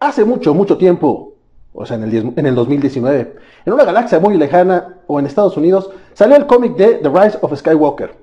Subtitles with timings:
[0.00, 1.34] Hace mucho, mucho tiempo,
[1.74, 5.26] o sea, en el, 10 en el 2019, en una galaxia muy lejana o en
[5.26, 8.16] Estados Unidos, salió el cómic de The Rise of Skywalker.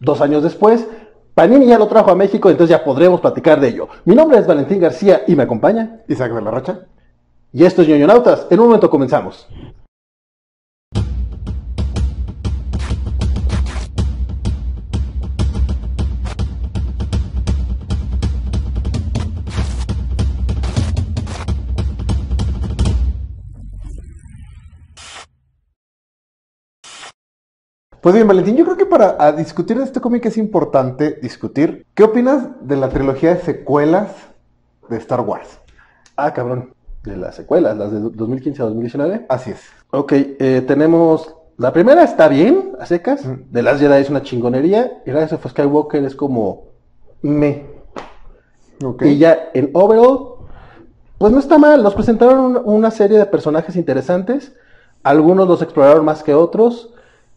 [0.00, 0.86] Dos años después,
[1.34, 3.88] Panini ya lo trajo a México, entonces ya podremos platicar de ello.
[4.04, 6.02] Mi nombre es Valentín García y me acompaña.
[6.08, 6.80] Isaac de la Rocha.
[7.54, 8.46] Y esto es Ñoñonautas.
[8.50, 9.48] En un momento comenzamos.
[28.04, 31.86] Pues bien, Valentín, yo creo que para a discutir de este cómic es importante discutir.
[31.94, 34.10] ¿Qué opinas de la trilogía de secuelas
[34.90, 35.58] de Star Wars?
[36.14, 36.74] Ah, cabrón.
[37.02, 39.24] De las secuelas, las de 2015 a 2019.
[39.30, 39.60] Así es.
[39.90, 41.34] Ok, eh, tenemos.
[41.56, 43.24] La primera está bien, a secas.
[43.24, 43.50] Mm.
[43.50, 45.02] The Last Jedi es una chingonería.
[45.06, 46.64] Y Rise of Skywalker es como.
[47.22, 47.64] Me.
[48.84, 49.02] Ok.
[49.06, 50.46] Y ya en overall,
[51.16, 51.82] pues no está mal.
[51.82, 54.52] Nos presentaron un- una serie de personajes interesantes.
[55.02, 56.90] Algunos los exploraron más que otros.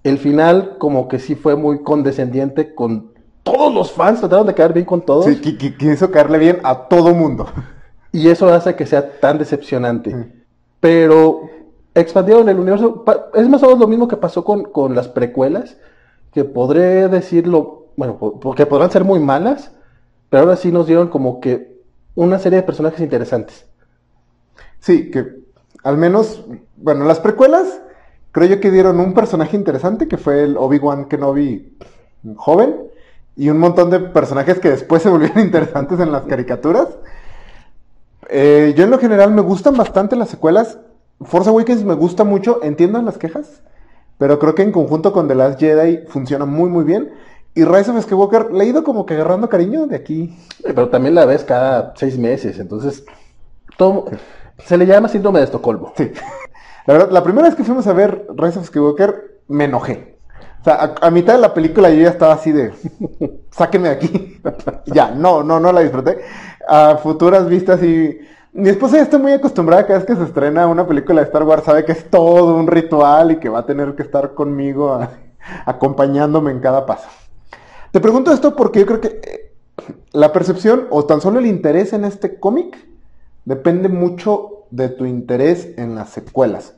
[0.07, 3.11] El final, como que sí fue muy condescendiente con
[3.43, 4.19] todos los fans.
[4.19, 5.25] Trataron de quedar bien con todos.
[5.25, 7.47] Sí, qui- qui- quiso caerle bien a todo mundo.
[8.11, 10.15] Y eso hace que sea tan decepcionante.
[10.79, 11.41] Pero
[11.93, 13.03] expandieron el universo.
[13.33, 15.77] Es más o menos lo mismo que pasó con, con las precuelas.
[16.31, 19.71] Que podré decirlo, bueno, po- porque podrán ser muy malas.
[20.29, 21.81] Pero ahora sí nos dieron como que
[22.15, 23.65] una serie de personajes interesantes.
[24.79, 25.25] Sí, que
[25.83, 26.43] al menos,
[26.77, 27.81] bueno, las precuelas
[28.37, 31.75] creo yo que dieron un personaje interesante que fue el Obi-Wan Kenobi
[32.35, 32.75] joven
[33.35, 36.87] y un montón de personajes que después se volvieron interesantes en las caricaturas.
[38.29, 40.77] Eh, yo en lo general me gustan bastante las secuelas.
[41.19, 43.63] Force Awakens me gusta mucho, entiendo las quejas,
[44.19, 47.09] pero creo que en conjunto con The Last Jedi funciona muy muy bien.
[47.55, 50.37] Y Rise of Skywalker le he ido como que agarrando cariño de aquí.
[50.61, 52.59] Pero también la ves cada seis meses.
[52.59, 53.03] Entonces,
[53.77, 54.05] todo,
[54.63, 55.91] se le llama síndrome de Estocolmo.
[55.97, 56.11] Sí.
[56.87, 60.17] La verdad, la primera vez que fuimos a ver Rise of Skywalker, me enojé.
[60.61, 62.71] O sea, a, mitad de la película yo ya estaba así de,
[63.51, 64.41] sáquenme de aquí.
[64.85, 66.19] ya, no, no, no la disfruté.
[66.67, 68.17] A futuras vistas y...
[68.53, 71.43] Mi esposa ya está muy acostumbrada cada vez que se estrena una película de Star
[71.43, 74.97] Wars, sabe que es todo un ritual y que va a tener que estar conmigo
[75.65, 77.09] acompañándome en cada paso.
[77.91, 79.53] Te pregunto esto porque yo creo que eh,
[80.13, 82.77] la percepción o tan solo el interés en este cómic
[83.43, 86.76] depende mucho de tu interés en las secuelas.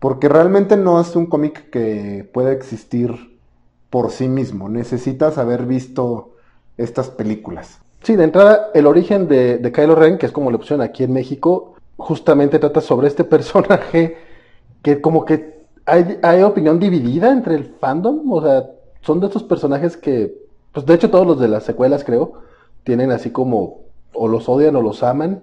[0.00, 3.38] Porque realmente no es un cómic que pueda existir
[3.90, 4.68] por sí mismo.
[4.68, 6.30] Necesitas haber visto
[6.76, 7.78] estas películas.
[8.02, 11.04] Sí, de entrada, el origen de, de Kylo Ren, que es como la opción aquí
[11.04, 14.16] en México, justamente trata sobre este personaje
[14.82, 18.70] que como que hay, hay opinión dividida entre el fandom, o sea,
[19.02, 20.34] son de estos personajes que,
[20.72, 22.40] pues de hecho todos los de las secuelas creo,
[22.84, 23.80] tienen así como,
[24.14, 25.42] o los odian o los aman.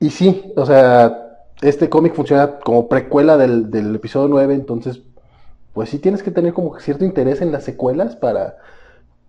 [0.00, 1.27] Y sí, o sea,
[1.60, 5.02] este cómic funciona como precuela del, del episodio 9, entonces,
[5.72, 8.56] pues sí tienes que tener como cierto interés en las secuelas para,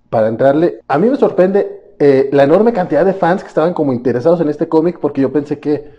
[0.10, 0.80] para entrarle.
[0.88, 4.50] A mí me sorprende eh, la enorme cantidad de fans que estaban como interesados en
[4.50, 5.92] este cómic porque yo pensé que,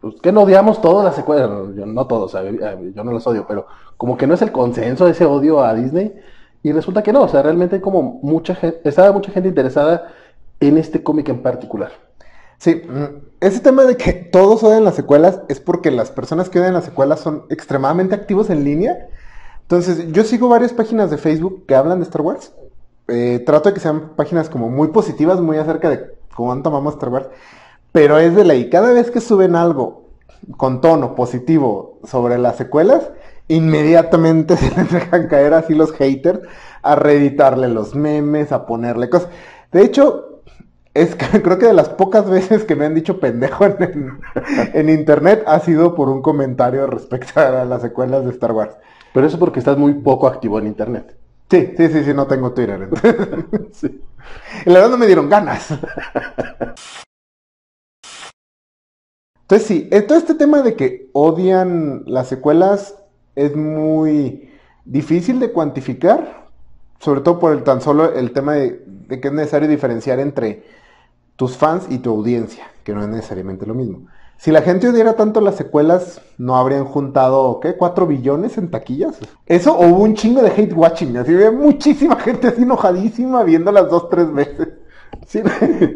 [0.00, 4.16] pues, que no odiamos todas las secuelas, no, todos, yo no las odio, pero como
[4.16, 6.14] que no es el consenso ese odio a Disney
[6.62, 10.08] y resulta que no, o sea, realmente como mucha gente, estaba mucha gente interesada
[10.60, 11.92] en este cómic en particular.
[12.56, 12.82] Sí,
[13.46, 16.86] ese tema de que todos odian las secuelas es porque las personas que odian las
[16.86, 19.08] secuelas son extremadamente activos en línea.
[19.60, 22.54] Entonces, yo sigo varias páginas de Facebook que hablan de Star Wars.
[23.08, 27.10] Eh, trato de que sean páginas como muy positivas, muy acerca de cuánto amamos Star
[27.10, 27.26] Wars.
[27.92, 30.04] Pero es de ley, cada vez que suben algo
[30.56, 33.10] con tono positivo sobre las secuelas,
[33.48, 36.40] inmediatamente se les dejan caer así los haters
[36.82, 39.28] a reeditarle los memes, a ponerle cosas.
[39.70, 40.33] De hecho,
[40.94, 43.76] es que creo que de las pocas veces que me han dicho pendejo en,
[44.74, 48.76] en- internet ha sido por un comentario respecto a las secuelas de Star Wars.
[49.12, 51.16] Pero eso porque estás muy poco activo en internet.
[51.50, 52.82] Sí, sí, sí, sí, no tengo Twitter.
[52.82, 53.16] entonces.
[53.72, 54.00] Sí.
[54.64, 55.68] Y la verdad no me dieron ganas.
[59.42, 62.96] Entonces sí, eh, todo este tema de que odian las secuelas
[63.34, 64.50] es muy
[64.84, 66.48] difícil de cuantificar,
[66.98, 70.64] sobre todo por el tan solo el tema de, de que es necesario diferenciar entre
[71.36, 74.06] tus fans y tu audiencia, que no es necesariamente lo mismo.
[74.36, 77.76] Si la gente odiara tanto las secuelas, no habrían juntado, ¿qué?
[77.76, 79.18] ¿Cuatro billones en taquillas?
[79.46, 83.88] Eso, o hubo un chingo de hate watching, así había muchísima gente así enojadísima viéndolas
[83.88, 84.68] dos, tres veces.
[85.26, 85.40] Sí,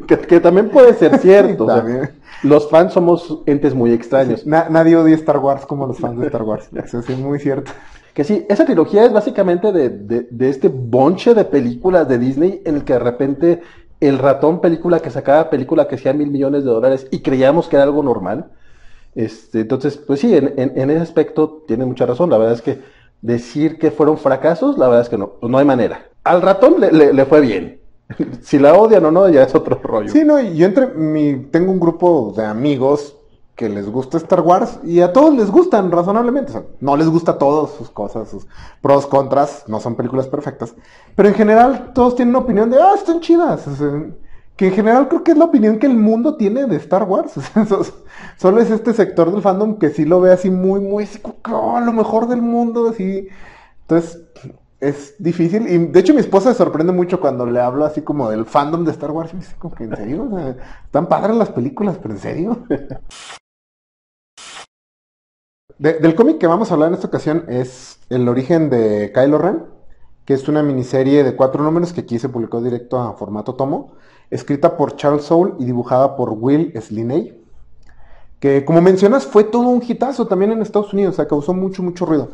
[0.06, 1.64] que, que también puede ser cierto.
[1.64, 2.11] o sea, También.
[2.44, 4.46] los fans somos entes muy extraños.
[4.46, 6.69] Na- nadie odia Star Wars como los fans de Star Wars.
[6.73, 7.73] Eso sí es muy cierto.
[8.14, 12.62] Que sí, esa trilogía es básicamente de, de- de este bonche de películas de Disney
[12.64, 13.61] en el que de repente
[14.00, 17.77] el ratón película que sacaba película que hacía mil millones de dólares y creíamos que
[17.77, 18.50] era algo normal.
[19.15, 22.31] Este, entonces, pues sí, en, en, ese aspecto tiene mucha razón.
[22.31, 22.81] La verdad es que
[23.21, 26.06] decir que fueron fracasos, la verdad es que no, pues no hay manera.
[26.23, 27.81] Al ratón le, le, fue bien.
[28.43, 30.11] si la odian o no, ya es otro rollo.
[30.11, 33.18] Sí, no, yo entre mi, tengo un grupo de amigos
[33.58, 36.52] que les gusta Star Wars y a todos les gustan razonablemente.
[36.78, 38.46] no les gusta a todos sus cosas, sus
[38.81, 40.76] pros, contras, no son películas perfectas.
[41.16, 43.64] Pero en general todos tienen una opinión de, ah, están chidas.
[44.56, 47.32] que en general creo que es la opinión que el mundo tiene de Star Wars.
[48.37, 51.08] solo es este sector del fandom que sí lo ve así muy, muy,
[51.50, 53.26] oh, lo mejor del mundo, así.
[53.81, 54.22] Entonces,
[54.78, 55.69] es difícil.
[55.69, 58.84] Y de hecho mi esposa se sorprende mucho cuando le hablo así como del fandom
[58.84, 59.32] de Star Wars.
[59.32, 60.31] Y me dice, como que en serio,
[60.84, 62.58] están padres las películas, pero en serio.
[65.78, 69.62] del cómic que vamos a hablar en esta ocasión es El origen de Kylo Ren,
[70.25, 73.92] que es una miniserie de cuatro números que aquí se publicó directo a formato tomo,
[74.30, 77.40] escrita por Charles Soule y dibujada por Will Sliney,
[78.40, 81.82] que como mencionas fue todo un hitazo también en Estados Unidos, o sea, causó mucho,
[81.82, 82.30] mucho ruido.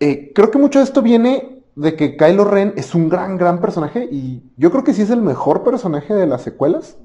[0.00, 3.60] Eh, creo que mucho de esto viene de que Kylo Ren es un gran, gran
[3.60, 6.96] personaje y yo creo que sí es el mejor personaje de las secuelas.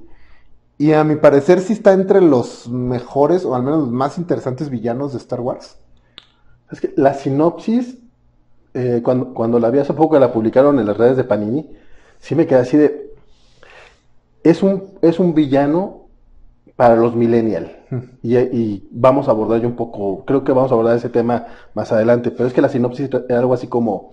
[0.80, 4.70] Y a mi parecer sí está entre los mejores, o al menos los más interesantes
[4.70, 5.78] villanos de Star Wars.
[6.72, 7.98] Es que la sinopsis,
[8.74, 11.70] eh, cuando, cuando la vi hace poco, la publicaron en las redes de Panini,
[12.20, 13.14] sí me quedé así de...
[14.42, 16.06] Es un, es un villano
[16.78, 17.72] para los millennials.
[17.90, 18.00] Hmm.
[18.24, 21.48] Y, y, vamos a abordar yo un poco, creo que vamos a abordar ese tema
[21.74, 24.12] más adelante, pero es que la sinopsis es algo así como,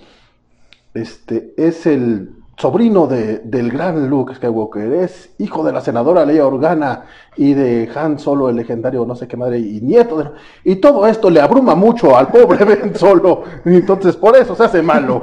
[0.95, 6.47] este, es el sobrino de, del gran Luke Skywalker, es hijo de la senadora Leia
[6.47, 7.05] Organa
[7.37, 10.31] y de Han Solo, el legendario no sé qué madre, y nieto de...
[10.65, 14.65] Y todo esto le abruma mucho al pobre Ben Solo, y entonces por eso se
[14.65, 15.21] hace malo.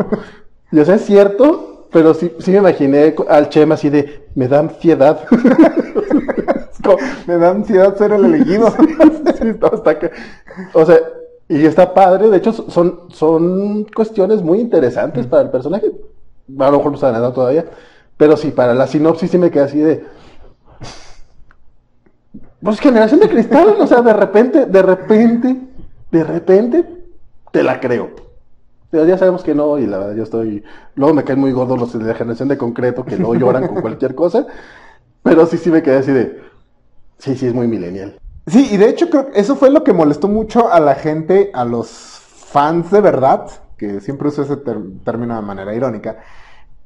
[0.72, 4.48] Y o sea, es cierto, pero sí, sí me imaginé al Chema así de, me
[4.48, 5.22] da ansiedad.
[7.28, 8.68] me da ansiedad ser el elegido.
[10.74, 10.98] o sea,
[11.50, 15.92] y está padre, de hecho son, son cuestiones muy interesantes para el personaje
[16.60, 17.66] a lo mejor no está nada todavía,
[18.18, 20.06] pero sí, para la sinopsis sí me queda así de...
[22.62, 25.58] Pues generación de cristal, o sea, de repente, de repente,
[26.12, 26.86] de repente,
[27.52, 28.12] te la creo.
[28.90, 30.64] Pero ya sabemos que no, y la verdad yo estoy...
[30.96, 33.82] Luego me caen muy gordos los de la generación de concreto que no lloran con
[33.82, 34.46] cualquier cosa,
[35.24, 36.42] pero sí, sí me quedé así de...
[37.18, 38.18] Sí, sí, es muy millennial.
[38.48, 41.50] Sí, y de hecho creo que eso fue lo que molestó mucho a la gente,
[41.54, 43.48] a los fans de verdad,
[43.78, 46.20] que siempre uso ese término de manera irónica,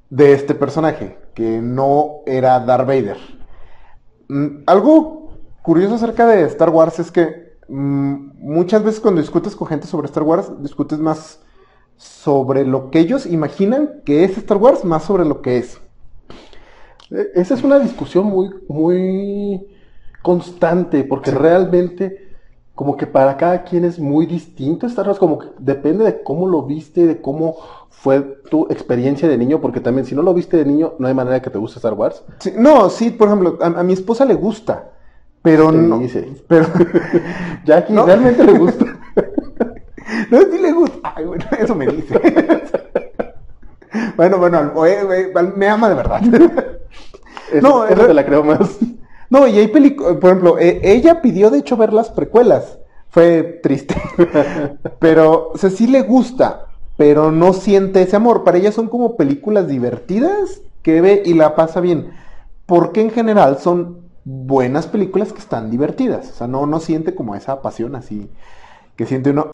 [0.10, 3.18] de este personaje, que no era Darth Vader.
[4.30, 5.32] Mm, algo
[5.62, 10.08] curioso acerca de Star Wars es que mm, muchas veces cuando discutes con gente sobre
[10.08, 11.42] Star Wars, discutes más
[11.98, 15.80] sobre lo que ellos imaginan que es Star Wars, más sobre lo que es.
[17.12, 19.68] E, esa es una discusión muy, muy
[20.22, 22.27] constante, porque realmente
[22.78, 26.48] como que para cada quien es muy distinto Star Wars, como que depende de cómo
[26.48, 27.56] lo viste, de cómo
[27.90, 28.22] fue
[28.52, 31.42] tu experiencia de niño, porque también si no lo viste de niño, no hay manera
[31.42, 32.24] que te guste Star Wars.
[32.56, 34.92] no, sí, por ejemplo, a, mi esposa le gusta,
[35.42, 35.98] pero no.
[35.98, 36.32] Dice.
[36.48, 36.68] Pero
[37.66, 38.86] Jackie realmente le gusta.
[40.30, 41.14] no, sí le gusta.
[41.16, 42.22] Ay, bueno, eso me dice.
[44.18, 44.72] bueno, bueno,
[45.56, 46.22] me ama de verdad.
[47.60, 48.78] no, eso te la creo más.
[49.30, 52.80] No, y hay películas, por ejemplo, e, ella pidió de hecho ver las precuelas.
[53.10, 53.96] Fue triste.
[55.00, 56.68] pero, o sea, sí le gusta,
[56.98, 58.44] pero no siente ese amor.
[58.44, 62.12] Para ella son como películas divertidas que ve y la pasa bien.
[62.66, 66.30] Porque en general son buenas películas que están divertidas.
[66.32, 68.30] O sea, no, no siente como esa pasión así
[68.98, 69.52] que siente uno.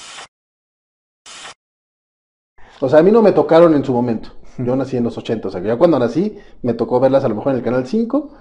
[2.80, 4.30] O sea, a mí no me tocaron en su momento.
[4.58, 7.36] Yo nací en los 80, o sea, ya cuando nací me tocó verlas a lo
[7.36, 8.32] mejor en el canal 5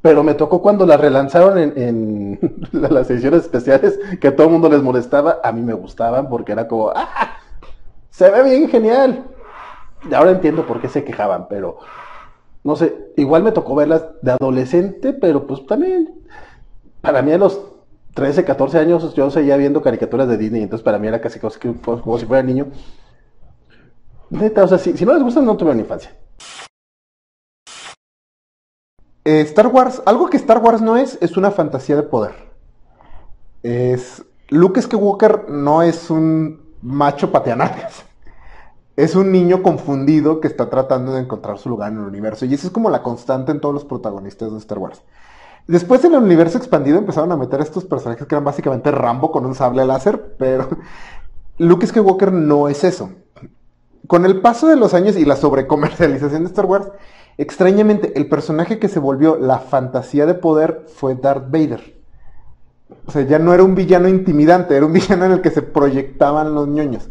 [0.00, 2.38] pero me tocó cuando la relanzaron en,
[2.72, 6.68] las ediciones especiales, que todo el mundo les molestaba, a mí me gustaban porque era
[6.68, 7.38] como, ¡ah!
[8.10, 9.24] Se ve bien genial.
[10.08, 11.78] Y ahora entiendo por qué se quejaban, pero
[12.64, 16.14] no sé, igual me tocó verlas de adolescente, pero pues también,
[17.00, 17.60] para mí a los
[18.14, 22.18] 13, 14 años yo seguía viendo caricaturas de Disney, entonces para mí era casi como,
[22.18, 22.66] si fuera niño.
[24.30, 26.12] Neta, o sea, si, si no les gusta, no tuvieron infancia.
[29.28, 32.32] Eh, Star Wars, algo que Star Wars no es, es una fantasía de poder.
[33.62, 38.06] Es, Luke Skywalker no es un macho pateanagas.
[38.96, 42.46] Es un niño confundido que está tratando de encontrar su lugar en el universo.
[42.46, 45.02] Y eso es como la constante en todos los protagonistas de Star Wars.
[45.68, 49.46] Después en el universo expandido empezaron a meter estos personajes que eran básicamente Rambo con
[49.46, 50.68] un sable láser, pero
[51.58, 53.10] Luke Skywalker no es eso.
[54.08, 56.88] Con el paso de los años y la sobrecomercialización de Star Wars,
[57.38, 61.96] Extrañamente, el personaje que se volvió la fantasía de poder fue Darth Vader.
[63.06, 65.62] O sea, ya no era un villano intimidante, era un villano en el que se
[65.62, 67.08] proyectaban los ñoños.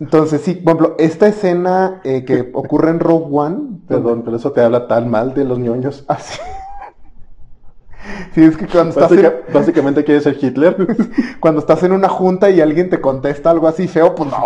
[0.00, 3.78] Entonces, sí, por ejemplo, esta escena eh, que ocurre en Rogue One.
[3.86, 6.04] Perdón, pero eso te habla tan mal de los ñoños.
[6.08, 6.38] Así.
[8.34, 10.76] Sí, es que cuando estás en, Básicamente quieres ser Hitler.
[11.40, 14.40] cuando estás en una junta y alguien te contesta algo así feo, pues la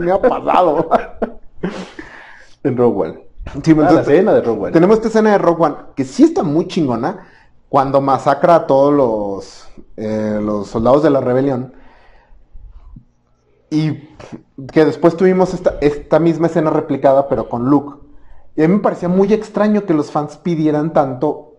[0.00, 0.88] me ha pasado.
[2.62, 3.31] en Rogue One.
[3.64, 4.72] Sí, Ah, la entonces, escena de Rogue One.
[4.72, 7.26] tenemos esta escena de Rogue One que sí está muy chingona
[7.68, 11.74] cuando masacra a todos los, eh, los soldados de la rebelión.
[13.70, 13.94] Y
[14.72, 17.98] que después tuvimos esta, esta misma escena replicada, pero con Luke.
[18.54, 21.54] Y a mí me parecía muy extraño que los fans pidieran tanto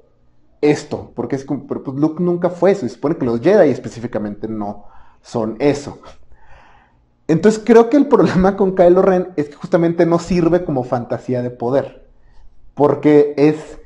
[0.62, 3.42] esto, porque es como, pero pues Luke nunca fue eso, y se supone que los
[3.42, 4.86] Jedi específicamente no
[5.22, 6.00] son eso.
[7.28, 11.42] Entonces creo que el problema con Kylo Ren es que justamente no sirve como fantasía
[11.42, 12.08] de poder,
[12.74, 13.80] porque es...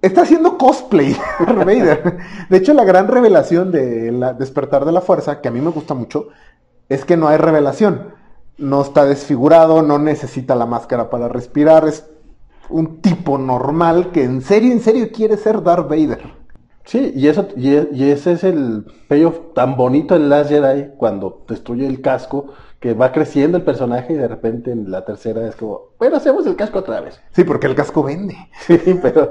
[0.00, 2.18] Está haciendo cosplay Darth Vader.
[2.48, 5.70] De hecho, la gran revelación de la Despertar de la Fuerza, que a mí me
[5.70, 6.28] gusta mucho,
[6.88, 8.14] es que no hay revelación.
[8.58, 12.04] No está desfigurado, no necesita la máscara para respirar, es
[12.68, 16.20] un tipo normal que en serio, en serio quiere ser Darth Vader.
[16.88, 20.92] Sí, y eso y, e- y ese es el payoff tan bonito en Last Jedi
[20.96, 25.46] cuando destruye el casco, que va creciendo el personaje y de repente en la tercera
[25.46, 27.20] es como, bueno, hacemos el casco otra vez.
[27.32, 28.36] Sí, porque el casco vende.
[28.66, 29.30] Sí, pero,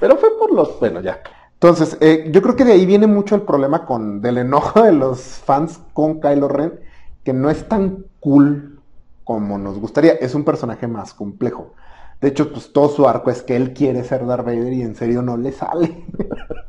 [0.00, 1.20] pero fue por los, bueno, ya.
[1.54, 4.92] Entonces, eh, yo creo que de ahí viene mucho el problema con del enojo de
[4.92, 6.80] los fans con Kylo Ren,
[7.24, 8.80] que no es tan cool
[9.24, 10.12] como nos gustaría.
[10.14, 11.74] Es un personaje más complejo.
[12.20, 14.96] De hecho, pues todo su arco es que él quiere ser Darth Vader y en
[14.96, 16.06] serio no le sale.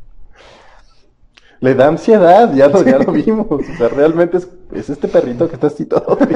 [1.62, 3.48] Le da ansiedad, ya lo, ya lo vimos.
[3.50, 6.18] O sea, realmente es, es este perrito que está así todo.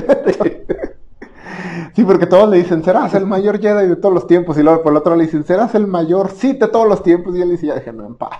[1.96, 4.58] Sí, porque todos le dicen, serás el mayor Jedi de todos los tiempos.
[4.58, 7.36] Y luego por el otro le dicen, serás el mayor Sith de todos los tiempos.
[7.36, 8.40] Y él dice, ya déjenme en paz.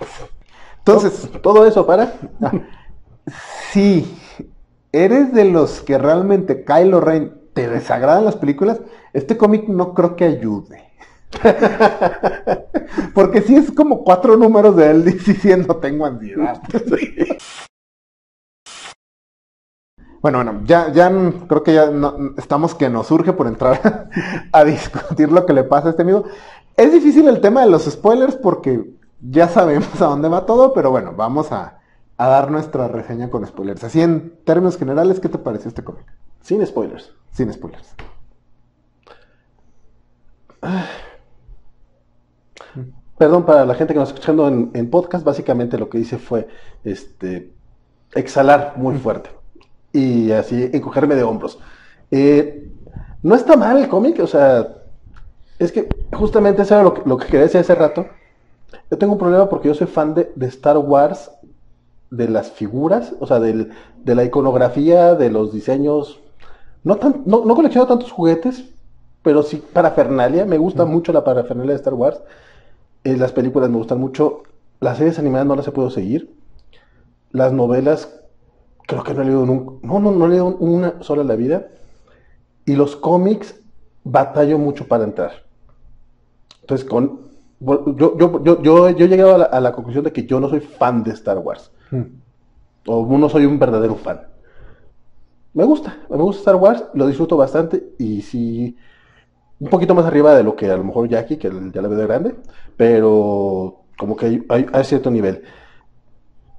[0.78, 2.14] Entonces, Todo eso para.
[3.70, 4.12] si
[4.92, 8.80] eres de los que realmente Kylo Ren te desagradan las películas,
[9.12, 10.90] este cómic no creo que ayude.
[13.14, 16.60] Porque sí es como cuatro números de él diciendo tengo ansiedad.
[20.20, 21.10] Bueno, bueno, ya, ya
[21.48, 24.08] creo que ya no- estamos que nos surge por entrar
[24.52, 26.24] a discutir lo que le pasa a este amigo.
[26.76, 30.90] Es difícil el tema de los spoilers porque ya sabemos a dónde va todo, pero
[30.90, 31.78] bueno, vamos a,
[32.16, 33.84] a dar nuestra reseña con spoilers.
[33.84, 36.06] Así en términos generales, ¿qué te pareció este cómic?
[36.40, 37.12] Sin spoilers.
[37.32, 37.94] Sin spoilers.
[43.24, 46.18] Perdón para la gente que nos está escuchando en, en podcast, básicamente lo que hice
[46.18, 46.46] fue
[46.84, 47.50] este
[48.14, 49.30] exhalar muy fuerte
[49.94, 51.58] y así encogerme de hombros.
[52.10, 52.68] Eh,
[53.22, 54.74] no está mal el cómic, o sea,
[55.58, 58.04] es que justamente eso era lo que, lo que quería decir hace rato.
[58.90, 61.30] Yo tengo un problema porque yo soy fan de, de Star Wars,
[62.10, 63.70] de las figuras, o sea, del-
[64.04, 66.20] de la iconografía, de los diseños.
[66.82, 68.64] No, tan, no, no colecciono tantos juguetes,
[69.22, 70.44] pero sí parafernalia.
[70.44, 72.20] Me gusta mucho la parafernalia de Star Wars.
[73.04, 74.42] Eh, las películas me gustan mucho.
[74.80, 76.34] Las series animadas no las he podido seguir.
[77.30, 78.20] Las novelas,
[78.86, 79.86] creo que no he leído nunca.
[79.86, 81.68] No, no, no he leído una sola en la vida.
[82.64, 83.60] Y los cómics,
[84.04, 85.44] batallo mucho para entrar.
[86.62, 87.20] Entonces, con,
[87.60, 90.48] yo, yo, yo, yo, he llegado a la, a la conclusión de que yo no
[90.48, 91.70] soy fan de Star Wars.
[92.86, 94.22] O no soy un verdadero fan.
[95.52, 98.76] Me gusta, me gusta Star Wars, lo disfruto bastante y sí,
[99.60, 101.98] un poquito más arriba de lo que a lo mejor Jackie, que ya la veo
[101.98, 102.34] de grande,
[102.76, 105.42] pero como que hay, hay- hay cierto nivel.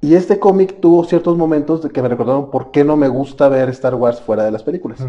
[0.02, 3.50] Y este cómic tuvo ciertos momentos de que me recordaron por qué no me gusta
[3.50, 5.06] ver Star Wars fuera de las películas.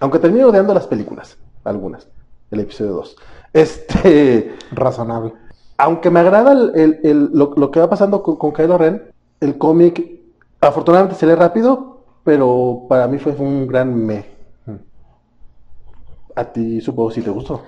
[0.00, 2.08] Aunque termino odiando las películas, algunas,
[2.50, 3.16] el episodio 2.
[3.52, 5.32] Este, Razonable.
[5.78, 9.02] aunque me agrada el- el- el- lo, lo que va pasando con, con Kylo Ren,
[9.40, 10.20] el cómic
[10.60, 14.26] afortunadamente se lee rápido, pero para mí fue un gran me.
[16.36, 17.62] A ti supongo si te gustó.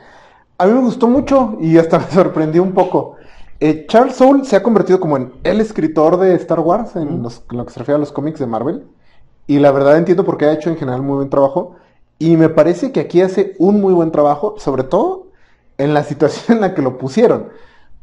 [0.59, 3.16] A mí me gustó mucho y hasta me sorprendió un poco.
[3.61, 7.45] Eh, Charles Soule se ha convertido como en el escritor de Star Wars en, los-
[7.50, 8.85] en lo que se refiere a los cómics de Marvel.
[9.47, 11.76] Y la verdad entiendo por qué ha hecho en general muy buen trabajo.
[12.19, 15.28] Y me parece que aquí hace un muy buen trabajo, sobre todo
[15.78, 17.49] en la situación en la que lo pusieron.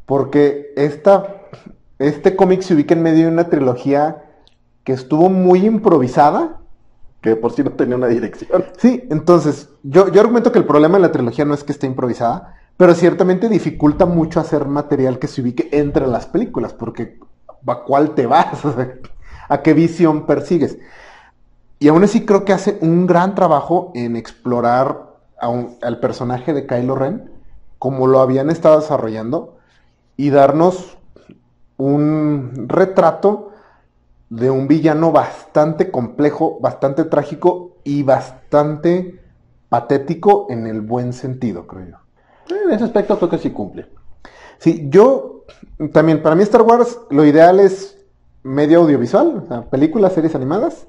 [0.05, 1.41] Porque esta,
[1.99, 4.25] este cómic se ubica en medio de una trilogía
[4.83, 6.58] que estuvo muy improvisada.
[7.21, 8.65] Que por si no tenía una dirección.
[8.77, 12.55] Sí, entonces, yo, argumento que el problema de la trilogía no es que esté improvisada,
[12.77, 17.19] pero ciertamente dificulta mucho hacer material que se ubique entre las películas, porque
[17.67, 18.61] ¿a cuál te vas?
[19.49, 20.77] ¿A qué visión persigues?
[21.79, 25.09] Y aún así creo que hace un gran trabajo en explorar
[25.39, 27.31] al personaje de Kylo Ren
[27.79, 29.57] como lo habían estado desarrollando
[30.17, 30.97] y darnos
[31.77, 33.48] un retrato
[34.29, 39.19] de un villano bastante complejo, bastante trágico y bastante
[39.69, 42.55] patético en el buen sentido, creo yo.
[42.55, 43.87] En ese aspecto creo que sí cumple.
[44.57, 45.45] Sí, yo
[45.93, 47.97] también, para mí Star Wars lo ideal es
[48.43, 50.87] medio audiovisual, o sea, películas, series animadas.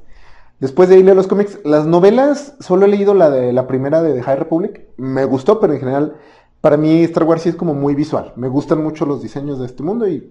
[0.58, 4.02] Después de ir a los cómics, las novelas, solo he leído la de la primera
[4.02, 4.88] de The High Republic.
[4.98, 6.16] Me gustó, pero en general,
[6.60, 8.34] para mí Star Wars sí es como muy visual.
[8.36, 10.30] Me gustan mucho los diseños de este mundo y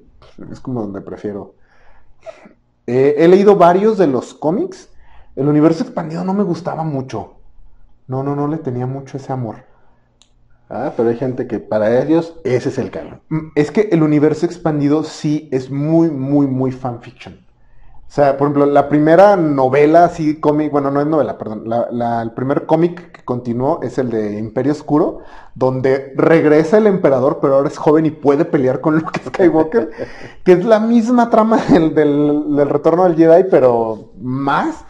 [0.52, 1.56] es como donde prefiero.
[2.92, 4.90] Eh, he leído varios de los cómics.
[5.36, 7.36] El universo expandido no me gustaba mucho.
[8.08, 9.58] No, no, no le tenía mucho ese amor.
[10.70, 13.22] Ah, pero hay gente que para ellos ese es el canon.
[13.30, 17.46] Mm, Es que el universo expandido sí es muy, muy, muy fanfiction.
[18.10, 22.32] O sea, por ejemplo, la primera novela, así cómic, bueno, no es novela, perdón, el
[22.32, 25.20] primer cómic que continuó es el de Imperio Oscuro,
[25.54, 29.92] donde regresa el emperador, pero ahora es joven y puede pelear con Luke Skywalker,
[30.44, 34.86] que es la misma trama del, del- retorno del Jedi, pero más.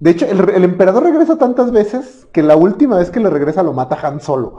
[0.00, 3.72] De hecho, el emperador regresa tantas veces que la última vez que le regresa lo
[3.72, 4.58] mata Han Solo,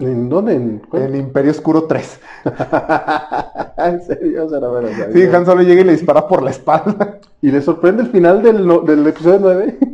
[0.00, 0.54] ¿En dónde?
[0.54, 2.20] ¿En, Imperio Oscuro 3.
[3.76, 4.46] ¿En serio?
[4.46, 5.12] O sea, no me lo sabía.
[5.12, 7.18] Sí, Han Solo llega y le dispara por la espalda.
[7.40, 9.78] ¿Y le sorprende el final del, no- del episodio 9?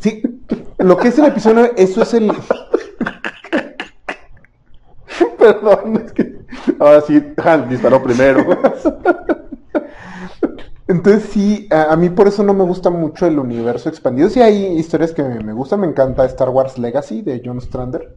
[0.00, 0.22] Sí,
[0.78, 2.30] lo que es el episodio 9, eso es el...
[5.38, 6.36] Perdón, es que
[6.78, 8.44] ahora sí, Han disparó primero.
[10.88, 14.28] Entonces sí, a, a mí por eso no me gusta mucho el universo expandido.
[14.28, 18.16] Sí hay historias que me, me gustan, me encanta Star Wars Legacy de John Strander.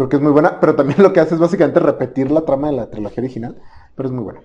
[0.00, 2.68] Creo que es muy buena, pero también lo que hace es básicamente repetir la trama
[2.68, 3.60] de la trilogía original,
[3.94, 4.40] pero es muy buena.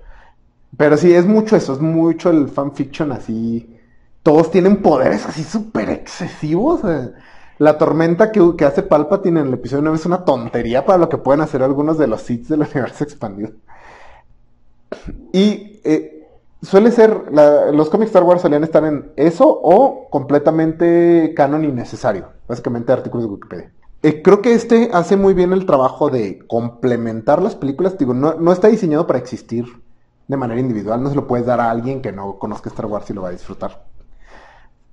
[0.76, 3.74] Pero sí, es mucho eso, es mucho el fanfiction así.
[4.22, 6.82] Todos tienen poderes así súper excesivos.
[7.58, 11.08] La tormenta que, que hace Palpatine en el episodio 9 es una tontería para lo
[11.08, 13.52] que pueden hacer algunos de los Sith del universo expandido.
[15.32, 16.28] Y eh,
[16.64, 17.32] suele ser,
[17.72, 22.28] los cómics Star Wars solían estar en eso o completamente canon innecesario.
[22.46, 23.75] Básicamente artículos de Wikipedia.
[24.06, 27.98] Eh, creo que este hace muy bien el trabajo de complementar las películas.
[27.98, 29.66] Digo, no, no está diseñado para existir
[30.28, 31.02] de manera individual.
[31.02, 33.30] No se lo puedes dar a alguien que no conozca Star Wars y lo va
[33.30, 33.88] a disfrutar.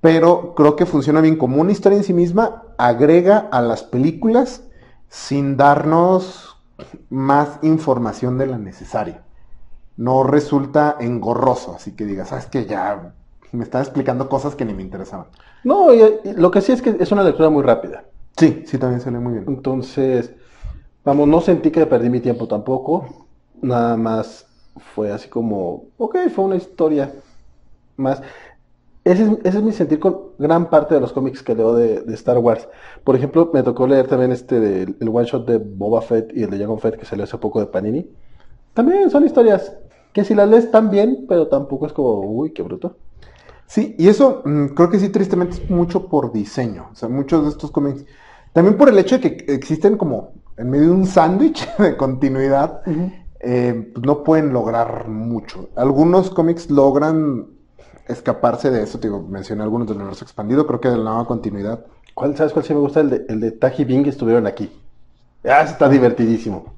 [0.01, 2.63] Pero creo que funciona bien como una historia en sí misma.
[2.79, 4.63] Agrega a las películas
[5.09, 6.57] sin darnos
[7.11, 9.23] más información de la necesaria
[9.97, 13.13] no resulta engorroso, así que digas, sabes que ya
[13.51, 15.27] me están explicando cosas que ni me interesaban.
[15.63, 15.89] No,
[16.35, 18.05] lo que sí es que es una lectura muy rápida.
[18.37, 19.45] Sí, sí, también sale muy bien.
[19.47, 20.33] Entonces,
[21.03, 23.27] vamos, no sentí que perdí mi tiempo tampoco.
[23.61, 24.47] Nada más
[24.93, 27.13] fue así como, ok, fue una historia
[27.97, 28.21] más.
[29.03, 32.67] Ese es, mi sentir con gran parte de los cómics que leo de, Star Wars.
[33.03, 36.43] Por ejemplo, me tocó leer también este del el one shot de Boba Fett y
[36.43, 38.09] el de Jango Fett que salió hace poco de Panini.
[38.73, 39.75] También son historias
[40.13, 42.95] que si las lees están bien, pero tampoco es como, uy, qué bruto.
[43.73, 46.89] Sí, y eso mm, creo que sí, tristemente es mucho por diseño.
[46.91, 48.05] O sea, muchos de estos cómics.
[48.51, 52.81] También por el hecho de que existen como en medio de un sándwich de continuidad,
[53.39, 55.69] eh, pues no pueden lograr mucho.
[55.75, 57.47] Algunos cómics logran
[58.07, 58.99] escaparse de eso.
[58.99, 61.83] Te digo, mencioné algunos del universo expandido, creo que de la nueva continuidad.
[62.13, 62.99] ¿Cuál, ¿Sabes cuál sí me gusta?
[62.99, 64.71] El de, el de Taji Bing estuvieron aquí.
[65.43, 66.75] Ah, está divertidísimo.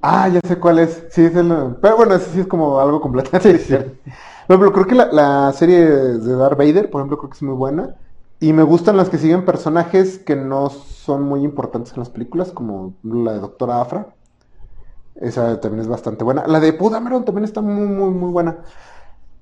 [0.00, 1.04] Ah, ya sé cuál es.
[1.10, 1.76] Sí, es el.
[1.82, 3.98] Pero bueno, ese sí es como algo completamente diferente.
[4.46, 7.42] Por ejemplo, creo que la, la serie de Darth Vader, por ejemplo, creo que es
[7.42, 7.96] muy buena.
[8.40, 12.52] Y me gustan las que siguen personajes que no son muy importantes en las películas,
[12.52, 14.14] como la de Doctora Afra.
[15.16, 16.46] Esa también es bastante buena.
[16.46, 18.58] La de Poe Dameron también está muy, muy, muy buena.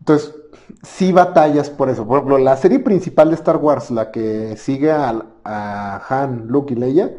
[0.01, 0.35] Entonces,
[0.83, 2.07] sí batallas por eso.
[2.07, 6.75] Por ejemplo, la serie principal de Star Wars, la que sigue a, a Han, Luke
[6.75, 7.13] y Leia,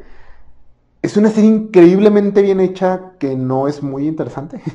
[1.02, 4.62] es una serie increíblemente bien hecha que no es muy interesante.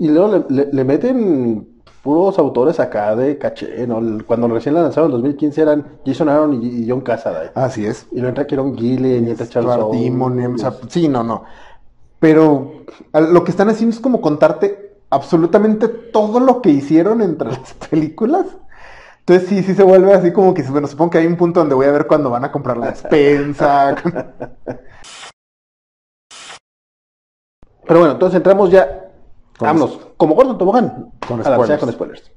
[0.00, 1.68] Y luego le, le- le meten
[2.02, 4.00] puros autores acá de caché, ¿no?
[4.26, 7.50] Cuando recién la lanzaron en 2015 eran Jason Aaron y, y John Cassaday.
[7.54, 8.06] Así es.
[8.10, 9.92] Y luego entra Kieron Gillen y entra Charles Stuart
[10.54, 11.44] o sea, sí, no, no.
[12.18, 12.72] Pero
[13.12, 18.46] lo que están haciendo es como contarte absolutamente todo lo que hicieron entre las películas.
[19.20, 21.74] Entonces sí, sí se vuelve así como que, bueno, supongo que hay un punto donde
[21.74, 23.94] voy a ver cuando van a comprar la despensa.
[27.86, 29.10] Pero bueno, entonces entramos ya.
[29.58, 31.12] Con Vámonos, como Gordon Tobogán.
[31.26, 31.66] Con a la spoilers.
[31.66, 32.32] sea con spoilers.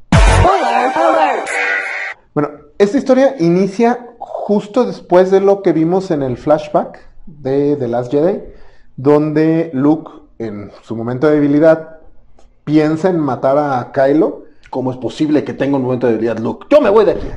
[2.34, 7.88] Bueno, esta historia inicia justo después de lo que vimos en el flashback de The
[7.88, 8.42] Last Jedi,
[8.96, 11.98] donde Luke, en su momento de debilidad,
[12.64, 14.44] piensa en matar a Kylo.
[14.70, 16.68] ¿Cómo es posible que tenga un momento de debilidad, Luke?
[16.70, 17.28] Yo me voy de aquí.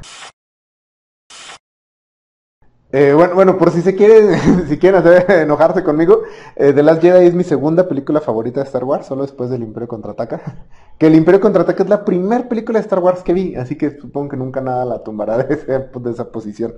[2.95, 6.23] Eh, bueno, bueno, por si se quiere, si quieren hacer, enojarse conmigo,
[6.55, 9.63] eh, The Last Jedi es mi segunda película favorita de Star Wars, solo después del
[9.63, 10.41] Imperio Contraataca.
[10.99, 13.99] Que el Imperio Contraataca es la primera película de Star Wars que vi, así que
[13.99, 16.75] supongo que nunca nada la tumbará de, esa posición.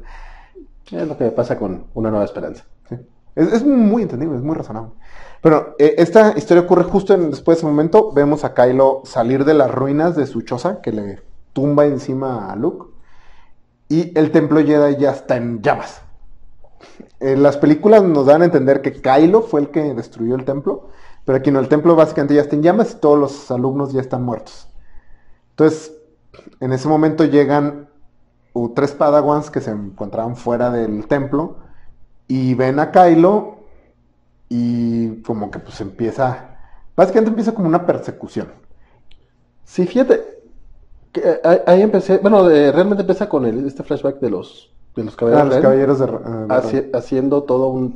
[0.90, 2.64] Es lo que me pasa con Una Nueva Esperanza.
[3.34, 4.92] Es, muy entendible, es muy razonable.
[5.42, 8.12] Pero eh, esta historia ocurre justo después de ese momento.
[8.12, 11.20] Vemos a Kylo salir de las ruinas de su choza que le
[11.52, 12.94] tumba encima a Luke.
[13.88, 16.03] Y el templo Jedi ya está en llamas.
[17.24, 20.90] En las películas nos dan a entender que Kylo fue el que destruyó el templo.
[21.24, 24.02] Pero aquí no, el templo básicamente ya está en llamas y todos los alumnos ya
[24.02, 24.68] están muertos.
[25.52, 25.94] Entonces,
[26.60, 27.88] en ese momento llegan
[28.74, 31.56] tres Padawans que se encontraban fuera del templo
[32.28, 33.56] y ven a Kylo
[34.50, 36.58] y como que pues empieza,
[36.94, 38.48] básicamente empieza como una persecución.
[39.64, 40.20] Sí, fíjate.
[41.10, 42.18] que, eh, ahí, empecé.
[42.18, 45.44] Bueno, eh, realmente empieza con este flashback de los, de los Ah, caballeros.
[45.46, 46.06] los Ren, caballeros de...
[46.06, 46.12] de-
[46.48, 47.94] haci- haciendo todo un.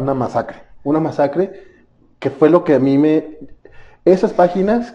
[0.00, 0.62] una masacre.
[0.84, 1.52] Una masacre.
[2.18, 3.38] Que fue lo que a mí me.
[4.04, 4.94] Esas páginas.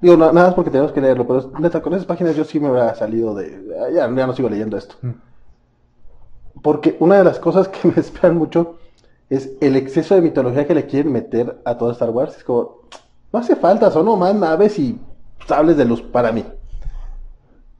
[0.00, 2.60] Digo, na- nada más porque tenemos que leerlo, pero neta, con esas páginas yo sí
[2.60, 3.74] me hubiera salido de.
[3.80, 4.94] "Ah, Ya, ya no sigo leyendo esto.
[5.02, 5.10] Mm.
[6.62, 8.76] Porque una de las cosas que me esperan mucho
[9.30, 12.36] es el exceso de mitología que le quieren meter a todo Star Wars.
[12.36, 12.78] Es como,
[13.32, 14.98] no hace falta, son nomás naves y
[15.46, 16.44] sables de luz para mí.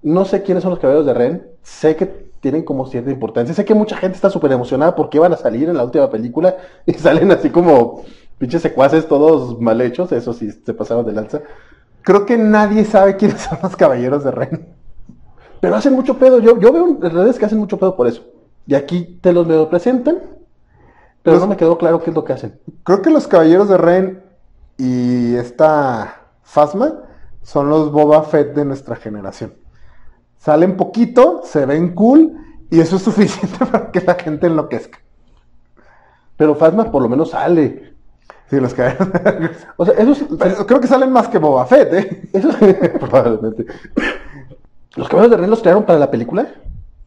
[0.02, 3.64] No sé quiénes son los caballeros de Ren, sé que tienen como cierta importancia, sé
[3.64, 6.92] que mucha gente está súper emocionada porque van a salir en la última película y
[6.94, 8.02] salen así como
[8.38, 11.40] pinches secuaces todos mal hechos, eso sí se pasaron de lanza.
[12.02, 14.68] Creo que nadie sabe quiénes son los caballeros de Ren.
[15.60, 18.22] Pero hacen mucho pedo, yo, yo veo en redes que hacen mucho pedo por eso.
[18.66, 20.18] Y aquí te los medio presentan,
[21.22, 22.60] pero Los- no me quedó claro qué es lo que hacen.
[22.84, 24.22] Creo que los caballeros de Ren
[24.76, 27.00] y esta Fasma
[27.42, 29.54] son los Boba Fett de nuestra generación.
[30.38, 32.32] Salen poquito, se ven cool
[32.70, 34.98] y eso es suficiente para que la gente enloquezca.
[36.36, 37.94] Pero Phasma por lo menos sale.
[38.48, 39.08] Sí, los caballeros.
[39.76, 42.28] O sea, esos, Pero creo que salen más que Boba Fett, ¿eh?
[42.32, 42.56] esos
[43.00, 43.66] probablemente.
[44.96, 46.46] ¿Los caballeros de Ren los crearon para la película?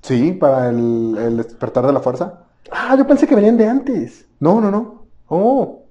[0.01, 2.43] Sí, para el, el despertar de la fuerza.
[2.71, 4.25] Ah, yo pensé que venían de antes.
[4.39, 5.05] No, no, no.
[5.27, 5.83] Oh.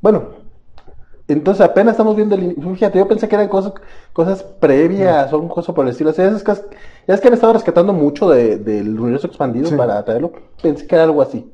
[0.00, 0.45] Bueno.
[1.28, 2.54] Entonces apenas estamos viendo el...
[2.74, 3.72] Fíjate, yo pensé que eran cosas,
[4.12, 6.10] cosas previas o un cosa por el estilo.
[6.10, 6.64] O sea, esas cosas-
[7.08, 9.74] ya es que han estado rescatando mucho de- del universo expandido Sí.
[9.74, 10.32] para traerlo.
[10.62, 11.50] Pensé que era algo así.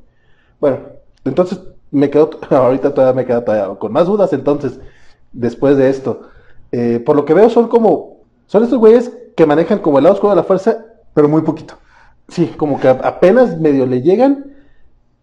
[0.59, 0.77] Bueno,
[1.25, 1.59] entonces
[1.91, 2.29] me quedo...
[2.51, 4.31] Ahorita todavía me quedo todavía con más dudas.
[4.33, 4.79] Entonces,
[5.31, 6.21] después de esto.
[6.71, 8.17] Eh, por lo que veo son como...
[8.45, 11.75] Son estos güeyes que manejan como el lado oscuro de la fuerza Pero muy poquito.
[12.27, 14.53] Sí, como que apenas medio le llegan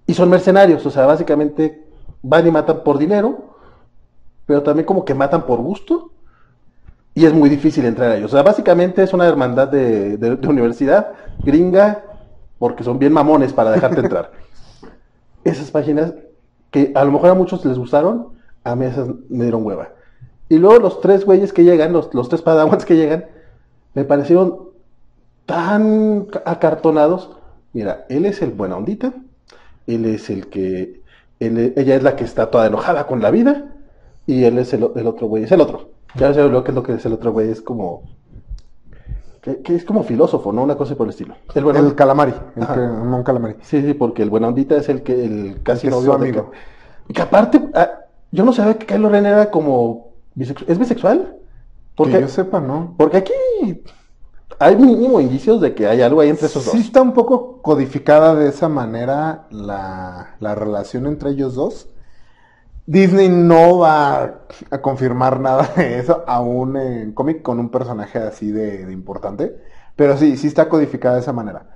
[0.06, 1.86] y son mercenarios, o sea, básicamente
[2.22, 3.49] van y matan por dinero,
[4.50, 6.10] pero también como que matan por gusto
[7.14, 8.32] y es muy difícil entrar a ellos.
[8.32, 11.12] O sea, básicamente es una hermandad de, de- de universidad
[11.44, 12.02] gringa
[12.58, 14.32] porque son bien mamones para dejarte entrar.
[15.44, 16.14] Esas páginas
[16.72, 18.30] que a lo mejor a muchos les gustaron,
[18.64, 19.90] a mí esas me dieron hueva.
[20.48, 23.26] Y luego los tres güeyes que llegan, los, los tres padawans que llegan,
[23.94, 24.70] me parecieron
[25.46, 27.30] tan ca- acartonados.
[27.72, 29.12] Mira, él es el buena ondita,
[29.86, 31.02] él es el que,
[31.38, 33.76] él- ella es la que está toda enojada con la vida,
[34.34, 35.88] y él es el, otro güey, es el otro.
[36.16, 38.02] Ya sé lo que es lo que es el otro güey, es como,
[39.42, 40.62] que, que es como filósofo, ¿no?
[40.62, 41.34] Una cosa por el estilo.
[41.54, 42.34] El buena El calamari.
[42.56, 43.54] El que, no un calamari.
[43.62, 46.12] Sí, sí, porque el buena ondita es el que, el casi El que es novio
[46.14, 46.50] su de amigo.
[46.50, 46.56] que-
[47.08, 47.90] y que aparte, ah,
[48.30, 51.36] yo no sabía que Kylo Ren era como, ¿es bisexual?
[51.96, 52.94] Porque, Que yo sepa, ¿no?
[52.96, 53.32] porque aquí
[54.58, 56.80] hay mínimo indicios de que hay algo ahí entre esos Sí dos.
[56.86, 61.88] está un poco codificada de esa manera la, la relación entre ellos dos.
[62.90, 68.50] Disney no va a confirmar nada de eso, aún en cómic con un personaje así
[68.50, 69.54] de, de importante.
[69.94, 71.66] Pero sí, sí está codificada de esa manera.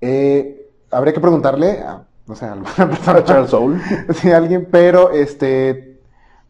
[0.00, 3.18] Eh, habría que preguntarle a, no sé, a alguna persona.
[3.18, 3.80] A Charles Soule.
[4.14, 6.00] Sí, a alguien, pero este.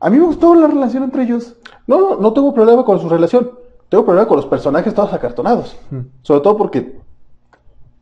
[0.00, 1.56] A mí me gustó la relación entre ellos.
[1.86, 3.52] No, no, no tengo problema con su relación.
[3.88, 5.78] Tengo problema con los personajes todos acartonados.
[6.20, 6.98] Sobre todo porque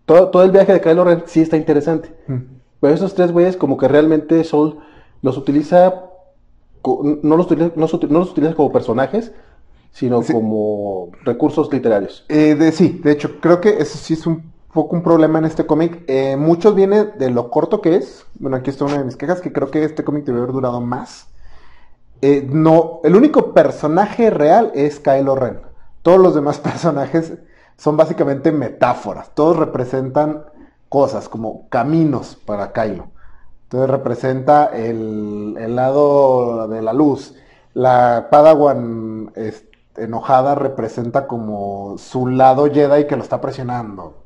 [0.05, 2.13] todo, todo el viaje de Kylo Ren sí está interesante.
[2.81, 4.81] Pero esos tres güeyes como que realmente Soul
[5.23, 5.95] los utiliza,
[6.85, 9.33] no los utiliza, no, los utiliza como personajes,
[9.93, 10.33] sino Sí.
[10.33, 12.25] como recursos literarios.
[12.29, 15.45] Eh, de, sí, de hecho, creo que eso sí es un poco un problema en
[15.45, 16.03] este cómic.
[16.09, 18.27] Eh, muchos viene de lo corto que es.
[18.39, 20.81] Bueno, aquí está una de mis quejas, que creo que este cómic debe haber durado
[20.81, 21.29] más.
[22.23, 25.61] Eh, no, el único personaje real es Kylo Ren.
[26.03, 27.35] Todos los demás personajes
[27.77, 29.31] son básicamente metáforas.
[29.35, 30.45] Todos representan
[30.89, 33.09] cosas como caminos para Kylo.
[33.73, 37.35] Entonces representa el, el lado de la luz.
[37.73, 39.33] La Padawan
[39.97, 44.25] enojada representa como su lado Jedi que lo está presionando.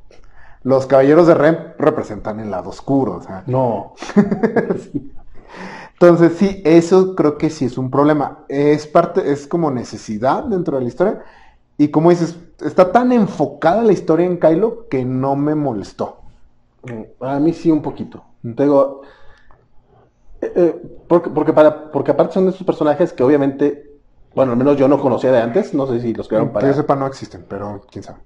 [0.63, 3.43] los caballeros de Ren representan el lado oscuro, o sea.
[3.47, 3.93] No.
[5.93, 8.39] Entonces, sí, eso creo que sí es un problema.
[8.49, 11.23] Es parte, es como necesidad dentro de la historia.
[11.77, 16.17] Y como dices, está tan enfocada la historia en Kylo que no me molestó.
[17.21, 18.23] A mí sí un poquito.
[18.43, 19.01] Digo,
[20.41, 23.99] eh, eh, porque, porque, para, porque aparte son de esos personajes que obviamente,
[24.35, 26.67] bueno, al menos yo no conocía de antes, no sé si los crearon para...
[26.67, 28.19] Que yo sepa no existen, pero quién sabe.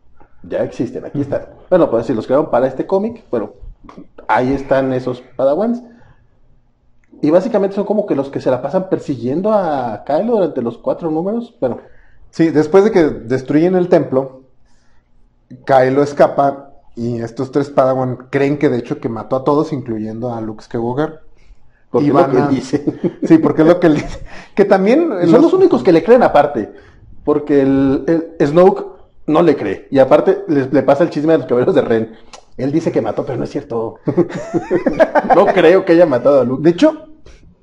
[0.44, 1.46] Ya existen, aquí están.
[1.70, 3.54] Bueno, pues si los crearon para este cómic, bueno,
[4.28, 5.84] ahí están esos Padawans.
[7.22, 10.78] Y básicamente son como que los que se la pasan persiguiendo a Kylo durante los
[10.80, 11.56] cuatro números.
[11.60, 11.78] Bueno.
[12.32, 14.42] Sí, después de que destruyen el templo,
[15.66, 20.34] Kylo escapa y estos tres Padawan creen que de hecho que mató a todos, incluyendo
[20.34, 21.20] a Luke Skywalker.
[21.92, 22.86] Porque es lo que él dice.
[23.24, 24.24] Sí, porque es lo que él dice.
[24.56, 25.10] Que también...
[25.30, 25.54] Son los...
[25.54, 26.72] únicos que le creen aparte.
[27.24, 28.86] Porque el, el Snoke
[29.28, 29.88] no le cree.
[29.92, 32.12] Y aparte le, pasa el chisme a los caballeros de Ren.
[32.58, 33.96] Él dice que mató, pero no es cierto.
[35.36, 36.64] no creo que haya matado a Luke.
[36.64, 37.08] De hecho,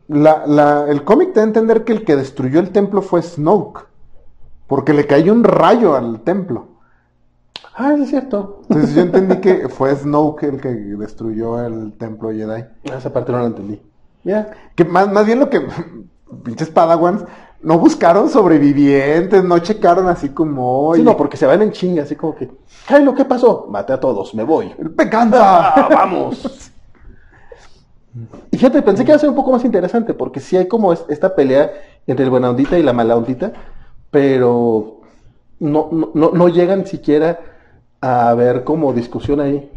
[0.08, 3.86] la, el cómic te da a entender que el que destruyó el templo fue Snoke.
[4.66, 6.68] Porque le cayó un rayo al templo.
[7.74, 8.62] Ah, es cierto.
[8.68, 12.64] Entonces yo entendí que fue Snoke el que destruyó el templo Jedi.
[12.90, 13.80] Ah, esa parte no la entendí.
[14.24, 14.50] Ya.
[14.74, 15.60] Que más, más bien lo que
[16.44, 17.24] pinches Padawans
[17.60, 20.94] no buscaron sobrevivientes, no checaron así como.
[20.94, 22.50] Sí, no, porque se van en chinga, así como que.
[22.86, 23.66] Kylo, ¿qué pasó?
[23.68, 24.68] Mate a todos, me voy.
[24.96, 25.74] ¡Pecanta!
[25.74, 26.72] Ah, ¡Vamos!
[28.50, 30.92] y fíjate, pensé que iba a ser un poco más interesante, porque sí hay como
[30.92, 31.72] esta pelea
[32.06, 33.52] entre el buena ondita y la mala ondita,
[34.10, 35.00] pero
[35.60, 37.40] no, no, no llegan siquiera
[38.00, 39.70] a ver como discusión ahí.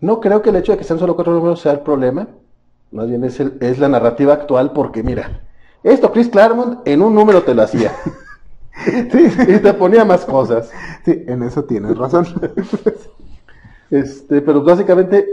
[0.00, 2.28] No creo que el hecho de que sean solo cuatro números sea el problema,
[2.92, 5.42] más bien es, el, es la narrativa actual, porque mira,
[5.82, 7.92] esto Chris Claremont en un número te lo hacía.
[8.84, 10.70] sí, y te ponía más cosas.
[11.04, 12.26] Sí, en eso tienes razón.
[13.90, 15.26] este, pero básicamente,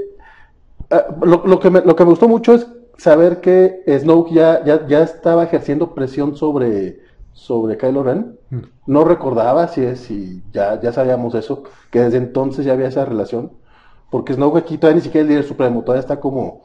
[0.89, 2.67] ah, lo, que me, lo que me gustó mucho es
[2.97, 6.99] saber que Snoke ya, ya, estaba ejerciendo presión sobre,
[7.33, 8.37] sobre Kylo Ren.
[8.49, 8.59] Mm.
[8.87, 13.05] No recordaba si, es, si ya, ya sabíamos eso, que desde entonces ya había esa
[13.05, 13.51] relación.
[14.09, 16.63] Porque Snoke aquí todavía ni siquiera es el líder supremo, todavía está como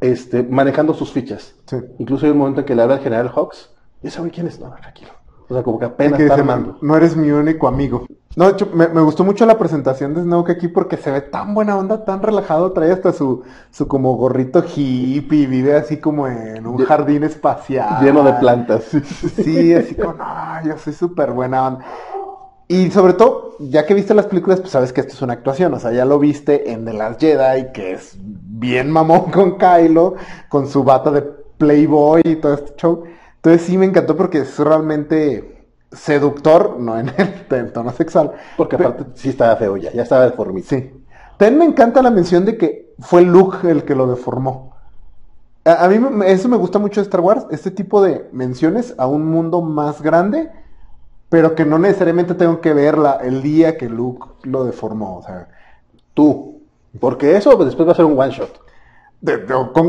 [0.00, 1.54] este, manejando sus fichas.
[1.98, 3.70] Incluso hay un momento en que le habla al general Hawks.
[4.02, 4.60] ¿Y ese güey quién es?
[4.60, 5.10] No, tranquilo.
[5.48, 6.78] O sea, como que apenas está armando.
[6.82, 8.06] No eres mi único amigo.
[8.34, 11.54] No, de hecho, me, gustó mucho la presentación de Snoke aquí porque se ve tan
[11.54, 12.72] buena onda, tan relajado.
[12.72, 18.04] Trae hasta su, su como gorrito hippie y vive así como en un jardín espacial.
[18.04, 18.84] Lleno de plantas.
[19.36, 20.24] Sí, así como, no,
[20.66, 21.84] yo soy súper buena onda.
[22.68, 25.72] Y sobre todo, ya que viste las películas, pues sabes que esto es una actuación.
[25.72, 28.18] O sea, ya lo viste en The Last Jedi, que es
[28.58, 30.14] bien mamón con Kylo,
[30.48, 33.04] con su bata de Playboy y todo este show.
[33.36, 38.32] Entonces sí me encantó porque es realmente seductor, no en el, tono sexual.
[38.56, 40.64] Porque aparte sí estaba feo ya, ya estaba deformado.
[40.66, 40.92] Sí.
[41.36, 44.74] También me encanta la mención de que fue Luke el que lo deformó.
[45.64, 49.06] A, a mí eso me gusta mucho de Star Wars, este tipo de menciones a
[49.06, 50.50] un mundo más grande
[51.28, 55.18] pero que no necesariamente tengo que verla el día que Luke lo deformó.
[55.18, 55.48] O sea,
[56.14, 56.55] tú.
[57.00, 58.60] Porque eso después va a ser un one shot.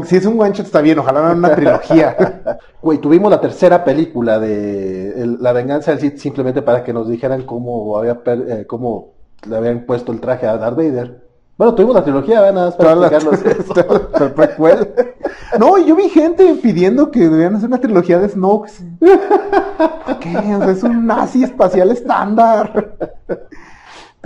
[0.05, 2.57] si es un one shot está bien, ojalá no una trilogía.
[2.81, 7.43] Güey, tuvimos la tercera película de La venganza del Sith simplemente para que nos dijeran
[7.43, 9.13] cómo había eh, cómo
[9.47, 11.27] le habían puesto el traje a Darth Vader.
[11.57, 12.53] Bueno, tuvimos la trilogía, ¿verdad?
[12.53, 14.37] Nada más para explicarnos
[15.59, 18.69] No, yo vi gente pidiendo que debían hacer una trilogía de Snoke.
[18.99, 20.37] ¿Por qué?
[20.37, 22.95] O sea, es un nazi espacial estándar.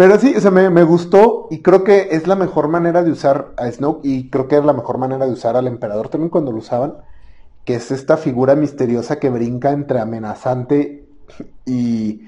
[0.02, 3.12] Pero sí, o sea, me, me, gustó y creo que es la mejor manera de
[3.12, 6.32] usar a Snoke y creo que es la mejor manera de usar al emperador también
[6.32, 6.96] cuando lo usaban,
[7.66, 11.06] que es esta figura misteriosa que brinca entre amenazante
[11.68, 12.24] y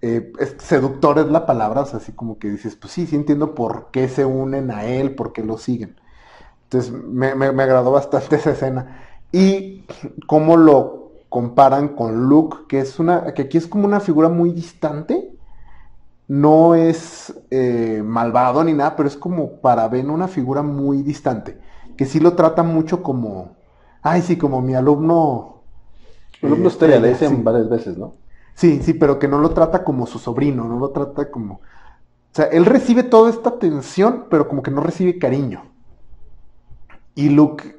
[0.00, 3.54] eh, seductor es la palabra, o sea, así como que dices, pues sí, sí entiendo
[3.54, 5.96] por qué se unen a él, por qué lo siguen.
[6.64, 9.02] Entonces, me, me, agradó bastante esa escena.
[9.32, 9.84] Y
[10.26, 14.52] cómo lo comparan con Luke, que es una, que aquí es como una figura muy
[14.52, 15.28] distante.
[16.32, 21.58] No es eh, malvado ni nada, pero es como para Ben una figura muy distante.
[21.94, 23.56] Que sí lo trata mucho como,
[24.00, 25.60] ay, sí, como mi alumno.
[26.42, 28.14] alumno eh, estrella, le dicen varias veces, ¿no?
[28.54, 31.56] Sí, sí, pero que no lo trata como su sobrino, no lo trata como...
[31.56, 35.64] O sea, él recibe toda esta atención, pero como que no recibe cariño.
[37.14, 37.76] Y Luke,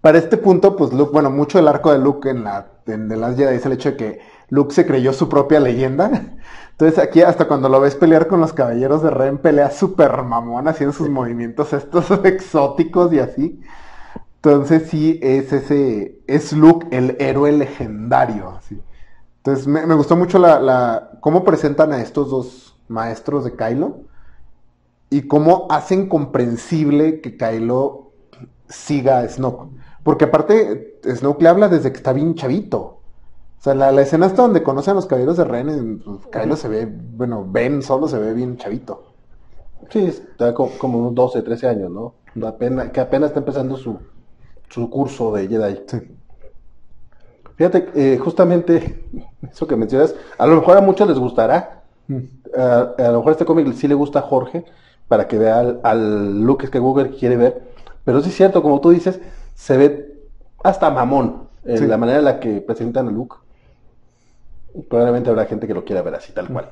[0.00, 3.16] para este punto, pues Luke, bueno, mucho del arco de Luke en la en The
[3.16, 4.20] Last Jedi es el hecho de que
[4.52, 6.10] Luke se creyó su propia leyenda.
[6.72, 10.68] Entonces aquí hasta cuando lo ves pelear con los caballeros de Ren, pelea súper mamón,
[10.68, 13.62] haciendo sus movimientos estos exóticos y así.
[14.36, 18.60] Entonces sí, es ese, es Luke el héroe legendario.
[19.38, 24.02] Entonces me, gustó mucho la, cómo presentan a estos dos maestros de Kylo.
[25.08, 28.12] y cómo hacen comprensible que Kylo
[28.68, 29.70] siga a Snoke.
[30.04, 33.01] Porque aparte, Snoke le habla desde que está bien chavito.
[33.62, 36.56] O sea, la, la escena hasta donde conocen a los caballeros de Ren, pues, Kylo
[36.56, 39.04] se ve, bueno, Ben solo se ve bien chavito.
[39.88, 42.14] Sí, está co- como, unos 12, 13 años, ¿no?
[42.44, 43.98] Apenas, que apenas está empezando su,
[44.68, 45.80] su curso de Jedi.
[45.86, 45.98] Sí.
[47.54, 49.04] Fíjate, eh, justamente
[49.48, 51.84] eso que mencionas, a lo mejor a muchos les gustará.
[52.08, 52.18] Mm.
[52.58, 54.64] A, a lo mejor este cómic sí le gusta a Jorge
[55.06, 57.62] para que vea al, al Luke Skywalker que quiere ver.
[58.04, 59.20] Pero sí es cierto, como tú dices,
[59.54, 60.20] se ve
[60.64, 61.86] hasta mamón en Sí.
[61.86, 63.36] la manera en la que presentan a Luke.
[64.88, 66.70] Probablemente habrá gente que lo quiera ver así, tal cual.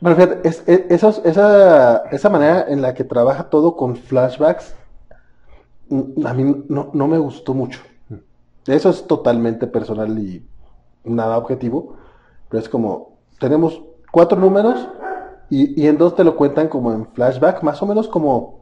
[0.00, 4.74] Pero fíjate, es- esos- esa, esa manera en la que trabaja todo con flashbacks,
[6.24, 7.80] a mí no, no me gustó mucho.
[8.66, 10.46] Eso es totalmente personal y
[11.04, 11.96] nada objetivo,
[12.48, 14.88] pero es como, tenemos cuatro números
[15.50, 18.61] y, y en dos te lo cuentan como en flashback, más o menos como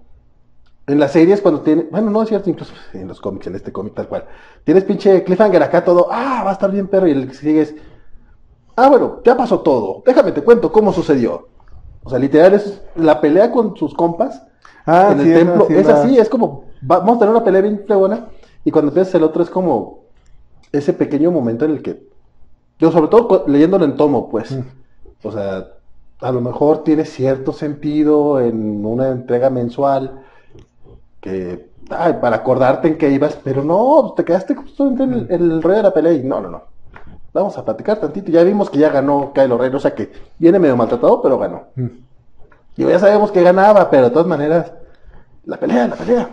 [0.86, 3.72] en las series cuando tiene, bueno, no es cierto, incluso en los cómics, en este
[3.72, 4.26] cómic tal cual,
[4.64, 7.62] tienes pinche cliffhanger acá todo, ah, va a estar bien perro y el que sigue
[7.62, 7.74] es,
[8.76, 11.48] ah, bueno, ya pasó todo, déjame te cuento cómo sucedió.
[12.02, 14.42] O sea, literal es la pelea con sus compas
[14.86, 17.34] Ah, en sí, el templo, sí, es la- así, es como, va- vamos a tener
[17.34, 18.28] una pelea bien fregona,
[18.64, 20.06] y cuando empiezas el otro es como
[20.72, 22.08] ese pequeño momento en el que,
[22.78, 24.62] yo sobre todo leyéndolo en tomo, pues, Mm.
[25.22, 25.66] o sea,
[26.20, 30.22] a lo mejor tiene cierto sentido en una entrega mensual,
[31.20, 35.50] que, ay, para acordarte en qué ibas, pero no, te quedaste justamente en el, en
[35.50, 36.62] el rollo de la pelea, y no, no, no.
[37.32, 40.58] Vamos a platicar tantito, ya vimos que ya ganó Kylo Ren, o sea que viene
[40.58, 41.64] medio maltratado, pero ganó.
[41.76, 41.86] Mm.
[42.76, 44.72] Y ya sabemos que ganaba, pero de todas maneras,
[45.44, 46.30] la pelea, la pelea.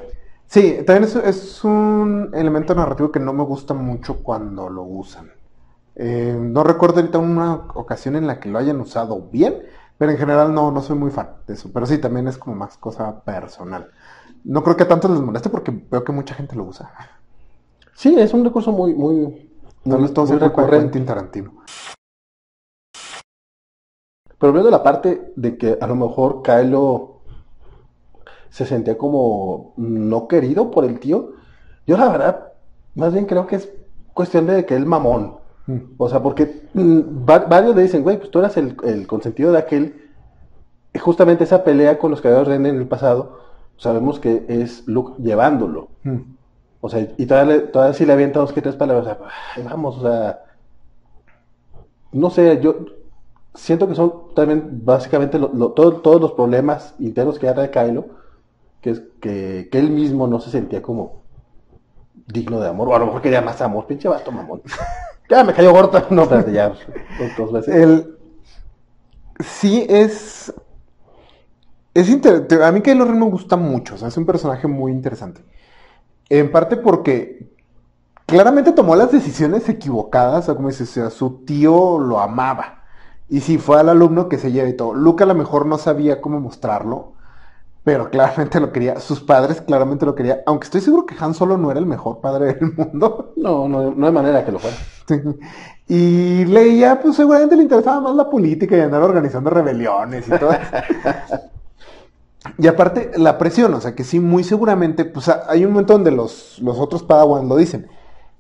[0.48, 5.30] Sí, también es, es un elemento narrativo que no me gusta mucho cuando lo usan.
[5.96, 9.64] Eh, no recuerdo ahorita una ocasión en la que lo hayan usado bien,
[9.98, 11.70] pero en general no, no soy muy fan de eso.
[11.74, 13.90] Pero sí, también es como más cosa personal.
[14.44, 16.92] No creo que a tanto les moleste porque veo que mucha gente lo usa.
[17.94, 19.50] Sí, es un recurso muy, muy,
[19.86, 21.00] No muy, muy recurrente.
[21.02, 21.54] Tarantino.
[24.40, 27.22] Pero viendo la parte de que a lo mejor Kylo
[28.50, 31.34] se sentía como no querido por el tío,
[31.88, 32.54] yo la verdad,
[32.96, 33.70] más bien creo que es
[34.14, 35.38] cuestión de que él mamón.
[35.66, 35.78] Mm.
[35.98, 39.52] O sea, porque mm, va- varios le dicen, güey, pues tú eras el, el consentido
[39.52, 40.04] de aquel.
[41.00, 43.40] Justamente esa pelea con los caballeros Ren en el pasado,
[43.78, 45.90] sabemos que es Luke llevándolo.
[46.04, 46.18] Mm.
[46.82, 49.06] O sea, y todavía, le- todavía sí le avienta dos que tres palabras.
[49.06, 50.44] O sea, vamos, o sea.
[52.12, 52.76] No sé, yo
[53.54, 58.06] siento que son también básicamente lo- lo- todo- todos los problemas internos que trae Kylo,
[58.82, 61.24] que es que, que él mismo no se sentía como
[62.28, 64.62] digno de amor, o a lo mejor quería más amor, pinche vato mamón.
[65.30, 66.80] ya me cayó gordo, no, espérate, ya, dos,
[67.38, 67.76] dos veces.
[67.76, 68.18] El...
[69.40, 70.54] Sí, es.
[71.98, 72.62] Es.
[72.62, 73.96] A mí Kylo Ren me gusta mucho.
[73.96, 75.42] O sea, es un personaje muy interesante.
[76.30, 77.52] En parte porque
[78.28, 80.44] claramente tomó las decisiones equivocadas.
[80.44, 82.84] O sea, como dices, o sea, su tío lo amaba.
[83.30, 84.94] Y sí, fue al alumno que se lleva y todo.
[84.94, 87.14] Luke a lo mejor no sabía cómo mostrarlo.
[87.84, 89.00] Pero claramente lo quería.
[89.00, 90.42] Sus padres claramente lo querían.
[90.46, 93.34] Aunque estoy seguro que Han Solo no era el mejor padre del mundo.
[93.38, 94.76] No, no, no hay manera que lo fuera.
[95.08, 95.16] Sí.
[95.88, 100.52] Y leía, pues seguramente le interesaba más la política y andar organizando rebeliones y todo
[100.52, 101.40] eso.
[102.58, 106.12] Y aparte, la presión, o sea, que sí, muy seguramente, pues hay un momento donde
[106.12, 107.88] los, los otros Padawans lo dicen.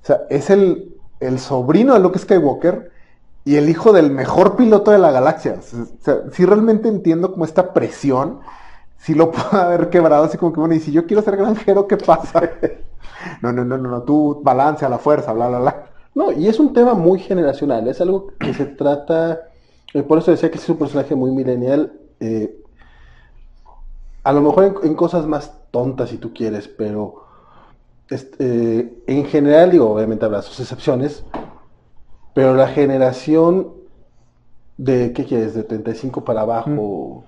[0.03, 2.91] O sea, es el, el sobrino de Luke Skywalker
[3.43, 5.59] y el hijo del mejor piloto de la galaxia.
[5.59, 8.39] O sea, sí realmente entiendo como esta presión,
[8.97, 11.87] sí lo puedo haber quebrado, así como que, bueno, y si yo quiero ser granjero,
[11.87, 12.41] ¿qué pasa?
[13.41, 15.85] No, no, no, no, no, tú balance a la fuerza, bla, bla, bla.
[16.13, 19.41] No, y es un tema muy generacional, es algo que se trata,
[19.93, 22.57] eh, por eso decía que es un personaje muy millennial, eh,
[24.27, 27.23] a lo mejor en, en cosas más tontas si tú quieres, pero
[28.09, 31.23] este, eh, en general, digo, obviamente habrá sus excepciones,
[32.33, 33.71] pero la generación
[34.77, 35.53] de, ¿qué quieres?
[35.53, 37.23] De 35 para abajo,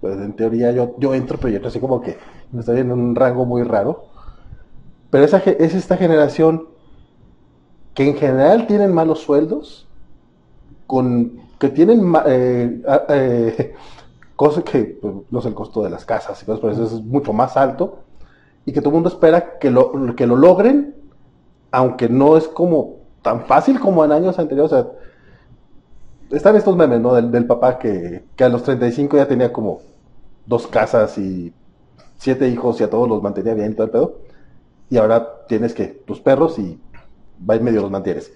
[0.00, 2.16] pues en teoría yo, yo entro, pero yo entro así como que
[2.58, 4.06] estoy en un rango muy raro.
[5.10, 6.68] Pero esa, es esta generación
[7.92, 9.86] que en general tienen malos sueldos,
[10.86, 13.74] con, que tienen eh, eh,
[14.36, 16.92] cosas que, pues, no sé, el costo de las casas y cosas por eso es
[17.02, 17.98] mucho más alto,
[18.64, 20.94] y que todo el mundo espera que lo, que lo logren,
[21.70, 24.72] aunque no es como tan fácil como en años anteriores.
[24.72, 24.92] O sea,
[26.30, 27.14] están estos memes, ¿no?
[27.14, 29.80] Del, del papá que, que a los 35 ya tenía como
[30.46, 31.52] dos casas y
[32.18, 34.18] siete hijos y a todos los mantenía bien y todo el pedo.
[34.90, 36.78] Y ahora tienes que tus perros y
[37.48, 38.32] va y medio los mantienes.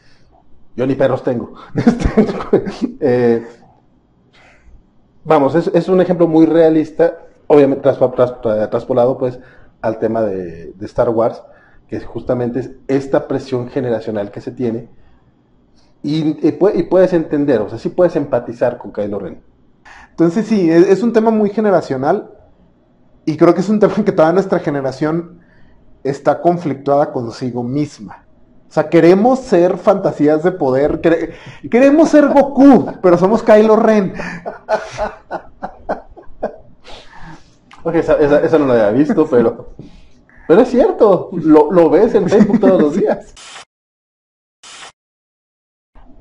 [0.76, 1.54] Yo ni perros tengo.
[1.74, 3.46] Este, eh,
[5.26, 7.18] vamos, es, un ejemplo muy realista,
[7.48, 7.98] obviamente tras,
[9.18, 9.38] pues
[9.82, 11.42] al tema de, Star Wars,
[11.88, 14.88] que justamente es esta presión generacional que se tiene.
[16.02, 19.42] Y puedes entender, o sea, sí puedes empatizar con Kylo Ren.
[20.10, 22.30] Entonces sí, es, es un tema muy generacional
[23.24, 25.40] y creo que es un tema que toda nuestra generación
[26.04, 28.25] está conflictuada consigo misma.
[28.68, 31.32] O sea, queremos ser fantasías de poder, quere-
[31.70, 34.12] queremos ser Goku, pero somos Kylo Ren.
[37.82, 39.68] Ok, esa, esa- esa no la había visto, pero,
[40.48, 43.32] pero es cierto, lo, lo ves en Facebook todos los días.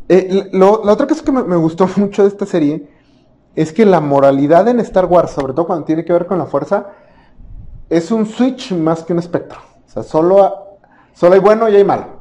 [0.07, 2.87] Eh, lo- la otra cosa que me, me gustó mucho de esta serie
[3.55, 6.45] es que la moralidad en Star Wars, sobre todo cuando tiene que ver con la
[6.45, 6.87] fuerza,
[7.89, 9.59] es un switch más que un espectro.
[9.87, 10.77] O sea, solo,
[11.13, 12.14] solo hay bueno y hay malo.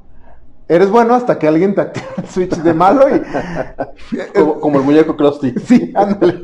[0.67, 3.21] Eres bueno hasta que alguien te activa el switch de malo y...
[4.35, 5.53] Como, como el muñeco Krusty.
[5.67, 6.43] Sí, ándale.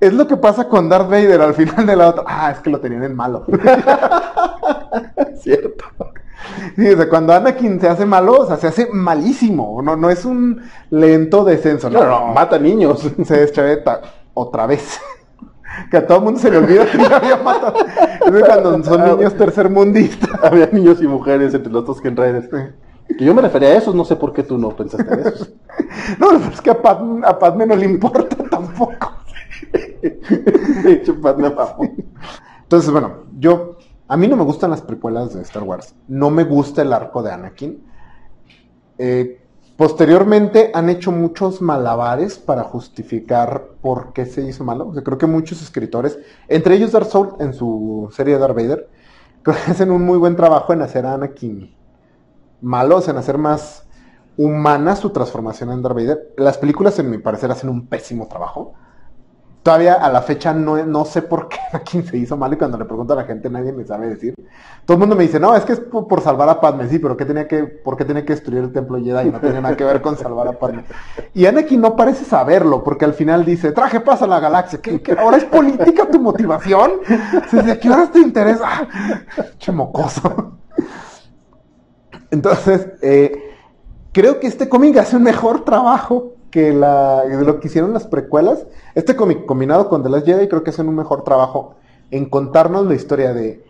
[0.00, 2.24] Es lo que pasa con Darth Vader al final de la otra.
[2.26, 3.44] Ah, es que lo tenían en malo.
[5.40, 5.84] Cierto.
[6.76, 9.80] Sí, o sea, cuando Anakin se hace malo, o sea, se hace malísimo.
[9.82, 11.90] No, no es un lento descenso.
[11.90, 13.00] No, No, no, mata niños.
[13.24, 14.00] se deschaveta
[14.34, 15.00] otra vez.
[15.90, 17.74] Que a todo el mundo se le olvida que ya había matado.
[17.84, 20.30] Es cuando son niños tercermundistas.
[20.42, 22.48] Había niños y mujeres entre los dos Ken Raiders.
[23.08, 25.46] Que yo me refería a esos, no sé por qué tú no pensaste en eso.
[26.18, 29.12] No, pero es que a, Pat, a Padme no le importa tampoco.
[30.02, 31.52] De hecho, Padme.
[32.62, 33.76] Entonces, bueno, yo.
[34.08, 35.94] A mí no me gustan las precuelas de Star Wars.
[36.06, 37.82] No me gusta el arco de Anakin.
[38.98, 39.40] Eh,
[39.76, 44.88] posteriormente han hecho muchos malabares para justificar por qué se hizo malo.
[44.88, 48.54] O sea, creo que muchos escritores, entre ellos Darth Soul en su serie de Darth
[48.54, 48.88] Vader,
[49.42, 51.74] creo que hacen un muy buen trabajo en hacer a Anakin
[52.66, 53.86] malos, en hacer más
[54.36, 56.34] humana su transformación en Darth Vader.
[56.36, 58.74] Las películas, en mi parecer, hacen un pésimo trabajo.
[59.62, 62.78] Todavía a la fecha no, no sé por qué Anakin se hizo mal y cuando
[62.78, 64.34] le pregunto a la gente nadie me sabe decir.
[64.84, 67.16] Todo el mundo me dice, no, es que es por, salvar a Padme, sí, pero
[67.16, 69.30] ¿qué tenía que, ¿por qué tenía que destruir el templo Jedi?
[69.30, 70.84] No tenía nada que ver con salvar a Padme.
[71.34, 74.80] Y Anakin no parece saberlo, porque al final dice, traje paz a la galaxia.
[74.80, 76.92] ¿Qué, ahora es política tu motivación?
[77.50, 78.86] ¿Desde qué horas te interesa?
[79.58, 80.58] Che mocoso.
[82.36, 83.32] Entonces, eh,
[84.12, 88.66] creo que este cómic hace un mejor trabajo que de lo que hicieron las precuelas.
[88.94, 91.76] Este cómic combinado con The Last Jedi creo que hacen un mejor trabajo
[92.10, 93.64] en contarnos la historia de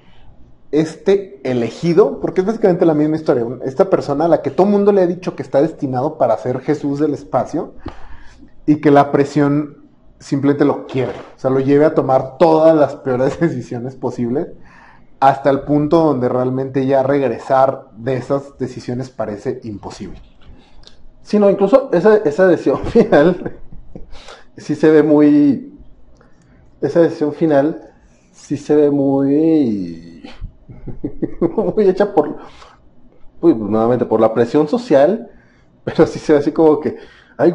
[0.73, 3.47] este elegido, porque es básicamente la misma historia.
[3.65, 6.59] Esta persona a la que todo mundo le ha dicho que está destinado para ser
[6.59, 7.75] Jesús del espacio
[8.67, 9.87] y que la presión
[10.19, 11.13] simplemente lo quiere.
[11.37, 14.49] O sea, lo lleve a tomar todas las peores decisiones posibles
[15.21, 20.21] hasta el punto donde realmente ya regresar de esas decisiones parece imposible.
[21.23, 23.59] Sí, no, incluso esa, esa decisión final
[24.57, 25.73] sí se ve muy.
[26.81, 27.91] Esa decisión final
[28.33, 30.23] sí se ve muy.
[31.41, 32.37] muy hecha por.
[33.41, 35.31] Uy, nuevamente, por la presión social,
[35.85, 36.97] pero sí se ve así como que.
[37.39, 37.53] Hay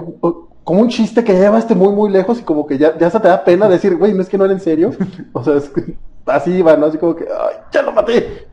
[0.63, 3.19] como un chiste que ya llevaste muy, muy lejos y como que ya, ya se
[3.19, 4.91] te da pena decir, güey, no es que no era en serio.
[5.33, 5.95] O sea, es que
[6.25, 6.87] así iba, ¿no?
[6.87, 8.47] Así como que, ¡ay, ya lo maté!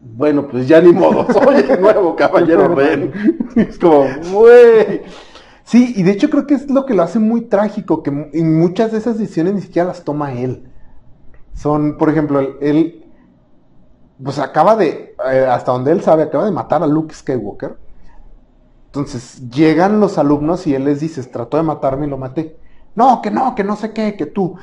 [0.00, 3.12] Bueno, pues ya ni modo, soy el nuevo caballero Ren.
[3.56, 5.02] Es como, güey.
[5.64, 8.42] Sí, y de hecho creo que es lo que lo hace muy trágico, que y
[8.42, 10.70] muchas de esas decisiones ni siquiera las toma él.
[11.54, 13.06] Son, por ejemplo, él, él,
[14.22, 17.76] pues acaba de, eh, hasta donde él sabe, acaba de matar a Luke Skywalker.
[18.86, 22.56] Entonces llegan los alumnos y él les dice, trató de matarme y lo maté.
[22.94, 24.56] No, que no, que no sé qué, que tú.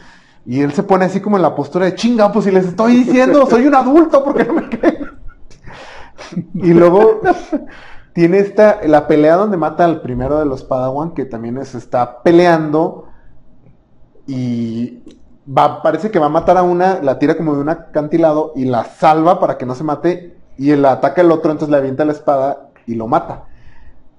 [0.45, 2.95] Y él se pone así como en la postura de chinga, pues si les estoy
[3.03, 5.11] diciendo, soy un adulto, porque no me creen?
[6.53, 7.21] y luego
[8.13, 12.21] tiene esta, la pelea donde mata al primero de los Padawan, que también es, está
[12.21, 13.07] peleando
[14.27, 15.03] y
[15.45, 18.65] va, parece que va a matar a una, la tira como de un acantilado y
[18.65, 22.05] la salva para que no se mate y él ataca al otro, entonces le avienta
[22.05, 23.45] la espada y lo mata.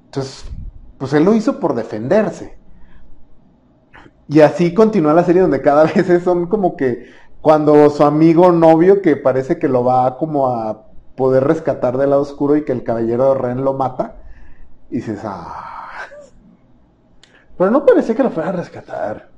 [0.06, 0.44] Entonces,
[0.98, 2.58] pues él lo hizo por defenderse.
[4.28, 7.06] Y así continúa la serie donde cada vez son como que
[7.40, 12.22] cuando su amigo novio que parece que lo va como a poder rescatar del lado
[12.22, 14.16] oscuro y que el caballero de Ren lo mata.
[14.90, 15.64] Y dices, ah.
[17.58, 19.30] Pero no parecía que lo fuera a rescatar.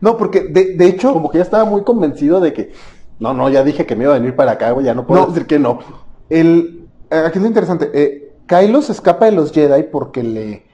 [0.00, 2.72] No, porque de, de hecho, Como que ya estaba muy convencido de que,
[3.20, 5.20] no, no, ya dije que me iba a venir para acá, güey, ya no puedo
[5.22, 5.26] No.
[5.28, 5.78] decir que no.
[6.28, 7.90] el, eh, aquí es lo interesante.
[7.94, 10.66] Eh, Kylo se escapa de los Jedi porque le.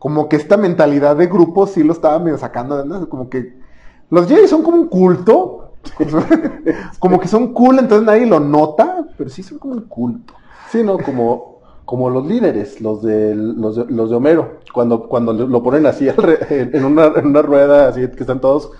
[0.00, 3.06] Como que esta mentalidad de grupo sí lo estaba medio sacando de ¿no?
[3.10, 3.60] Como que.
[4.08, 5.74] Los Jedi son como un culto.
[6.98, 9.06] como que son cool, entonces nadie lo nota.
[9.18, 10.32] Pero sí son como un culto.
[10.70, 15.34] Sí, no, como, como los líderes, los de, los de, los de Homero, cuando, cuando
[15.34, 18.70] lo ponen así en, una, en una rueda, así que están todos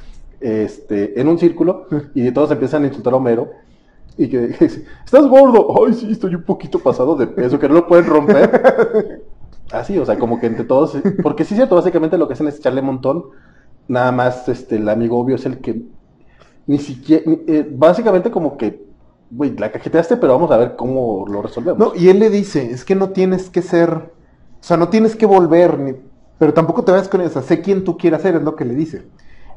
[0.41, 3.51] este, en un círculo y todos empiezan a insultar a Homero.
[4.17, 4.57] Y que
[5.05, 5.85] estás gordo.
[5.85, 9.23] Ay, sí, estoy un poquito pasado de peso, que no lo pueden romper.
[9.73, 10.97] Así, o sea, como que entre todos.
[11.23, 13.25] Porque sí es cierto, básicamente lo que hacen es echarle un montón.
[13.89, 15.83] Nada más este, el amigo obvio es el que
[16.67, 17.25] ni siquiera.
[17.47, 18.85] eh, básicamente como que,
[19.31, 21.79] güey, la cajeteaste, pero vamos a ver cómo lo resolvemos.
[21.79, 24.11] No, y él le dice, es que no tienes que ser, o
[24.63, 25.95] sea, no tienes que volver, ni-
[26.39, 28.75] pero tampoco te vayas con eso, sé quién tú quieras ser, es lo que le
[28.75, 29.03] dice.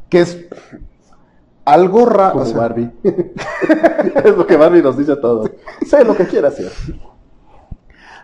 [0.10, 0.46] Que es
[1.66, 2.40] algo raro.
[2.40, 2.92] como Barbie.
[3.04, 5.50] es lo que Barbie nos dice a todos.
[5.88, 6.72] Sé lo que quiera hacer.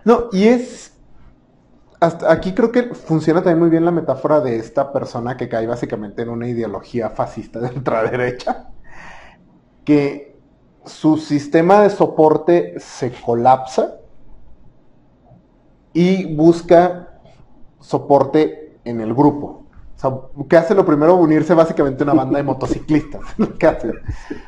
[0.06, 0.89] No, y es.
[2.00, 5.68] Hasta aquí creo que funciona también muy bien la metáfora de esta persona que cae
[5.68, 8.70] básicamente en una ideología fascista de ultraderecha.
[9.84, 10.40] Que
[10.86, 13.98] su sistema de soporte se colapsa
[15.94, 17.20] y busca
[17.80, 19.66] soporte en el grupo.
[19.96, 20.12] O sea,
[20.48, 23.22] que hace lo primero unirse básicamente a una banda de motociclistas.
[23.60, 23.92] que hace.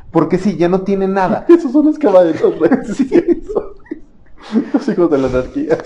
[0.09, 1.45] Porque sí, ya no tiene nada.
[1.49, 2.57] Esos son los caballeros.
[2.57, 2.71] güey.
[2.95, 3.75] Sí, eso.
[4.73, 5.77] Los hijos de la anarquía.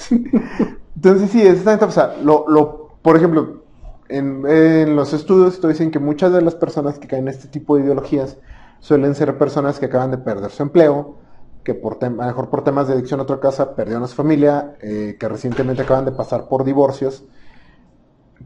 [0.96, 3.64] Entonces sí, es o sea, lo, lo, por ejemplo,
[4.08, 7.48] en, en los estudios te dicen que muchas de las personas que caen en este
[7.48, 8.38] tipo de ideologías
[8.80, 11.16] suelen ser personas que acaban de perder su empleo,
[11.64, 14.16] que por a lo mejor por temas de adicción a otra casa perdieron a su
[14.16, 17.24] familia, eh, que recientemente acaban de pasar por divorcios,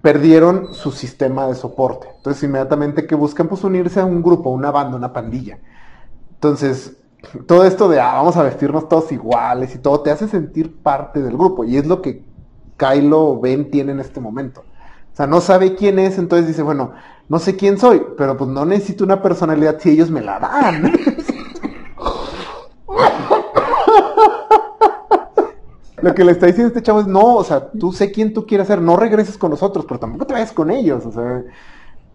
[0.01, 2.07] perdieron su sistema de soporte.
[2.15, 5.59] Entonces inmediatamente que buscan pues unirse a un grupo, una banda, una pandilla.
[6.35, 6.95] Entonces,
[7.45, 11.21] todo esto de ah, vamos a vestirnos todos iguales y todo te hace sentir parte
[11.21, 11.63] del grupo.
[11.63, 12.23] Y es lo que
[12.77, 14.61] Kylo Ben tiene en este momento.
[14.61, 16.93] O sea, no sabe quién es, entonces dice, bueno,
[17.27, 20.93] no sé quién soy, pero pues no necesito una personalidad si ellos me la dan.
[26.01, 28.45] Lo que le está diciendo este chavo es, no, o sea, tú sé quién tú
[28.45, 31.43] quieres ser, no regreses con nosotros, pero tampoco te vayas con ellos, o sea,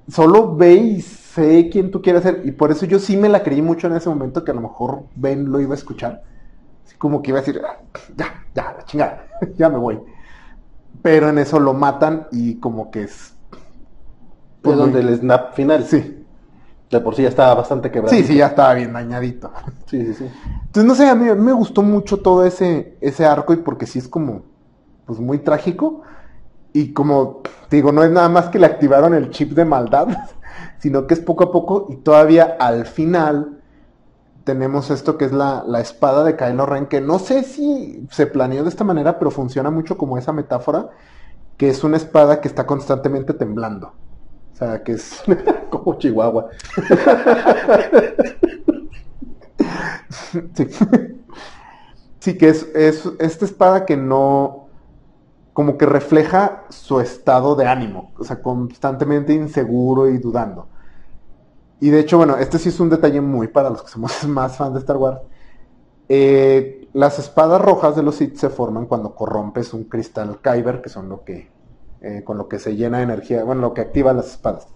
[0.08, 2.42] solo ve y sé quién tú quieres ser.
[2.44, 4.60] Y por eso yo sí me la creí mucho en ese momento que a lo
[4.60, 6.22] mejor Ben lo iba a escuchar.
[6.86, 7.78] Así como que iba a decir, "Ah,
[8.16, 9.26] ya, ya, la chingada,
[9.56, 10.00] ya me voy.
[11.02, 13.34] Pero en eso lo matan y como que es...
[14.62, 15.84] Pues donde el snap final.
[15.84, 16.24] Sí,
[16.90, 18.16] De por sí ya estaba bastante quebrado.
[18.16, 19.52] sí, sí, ya estaba bien dañadito.
[19.86, 20.24] Sí, sí, sí.
[20.66, 23.56] Entonces, no sé, a mí, a mí me gustó mucho todo ese, ese arco y
[23.58, 24.42] porque sí es como,
[25.06, 26.02] pues muy trágico.
[26.74, 30.08] Y como, digo, no es nada más que le activaron el chip de maldad,
[30.78, 33.60] sino que es poco a poco y todavía al final
[34.42, 38.26] tenemos esto que es la, la espada de Kylo Ren, que no sé si se
[38.26, 40.90] planeó de esta manera, pero funciona mucho como esa metáfora,
[41.56, 43.92] que es una espada que está constantemente temblando.
[44.52, 45.22] O sea, que es...
[45.70, 46.48] Como Chihuahua.
[50.54, 50.66] Sí.
[52.18, 54.63] Sí, que es, es esta espada que no,
[55.54, 60.68] como que refleja su estado de ánimo, o sea, constantemente inseguro y dudando.
[61.80, 64.56] Y de hecho, bueno, este sí es un detalle muy para los que somos más
[64.58, 65.20] fans de Star Wars.
[66.08, 70.90] Eh, las espadas rojas de los Sith se forman cuando corrompes un cristal Kyber, que
[70.90, 71.50] son lo que,
[72.02, 74.68] eh, con lo que se llena de energía, bueno, lo que activa las espadas.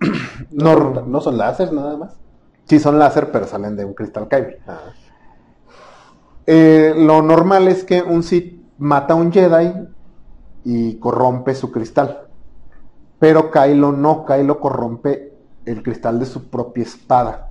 [0.50, 2.20] No, No, son- no son láser nada más.
[2.66, 4.60] sí son láser, pero salen de un cristal Kyber.
[4.66, 4.80] Ah.
[6.46, 9.88] Eh, lo normal es que un Sith mata a un Jedi
[10.64, 12.26] y corrompe su cristal.
[13.18, 15.32] Pero Kylo no, Kylo corrompe
[15.64, 17.50] el cristal de su propia espada.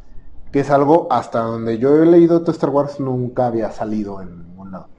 [0.52, 4.40] Que es algo hasta donde yo he leído todo Star Wars nunca había salido en
[4.40, 4.90] ningún lado.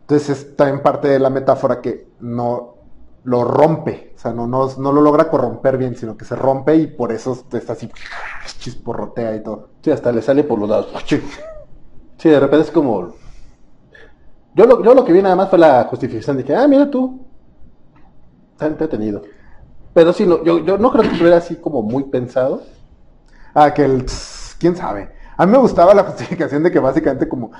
[0.00, 2.76] Entonces está en parte de la metáfora que no
[3.24, 4.14] lo rompe.
[4.16, 7.12] O sea, no, no, no lo logra corromper bien, sino que se rompe y por
[7.12, 7.90] eso está así
[8.60, 9.68] chisporrotea y todo.
[9.82, 10.88] Sí, hasta le sale por los lados.
[11.06, 13.25] Sí, de repente es como.
[14.56, 16.90] Yo lo, yo lo que vi nada más fue la justificación de que, ah, mira
[16.90, 17.20] tú.
[18.52, 19.20] Está entretenido.
[19.92, 22.62] Pero sí, no, yo, yo no creo que estuviera así como muy pensado.
[23.52, 24.06] Ah, que el...
[24.06, 25.12] tss, ¿Quién sabe?
[25.36, 27.52] A mí me gustaba la justificación de que básicamente como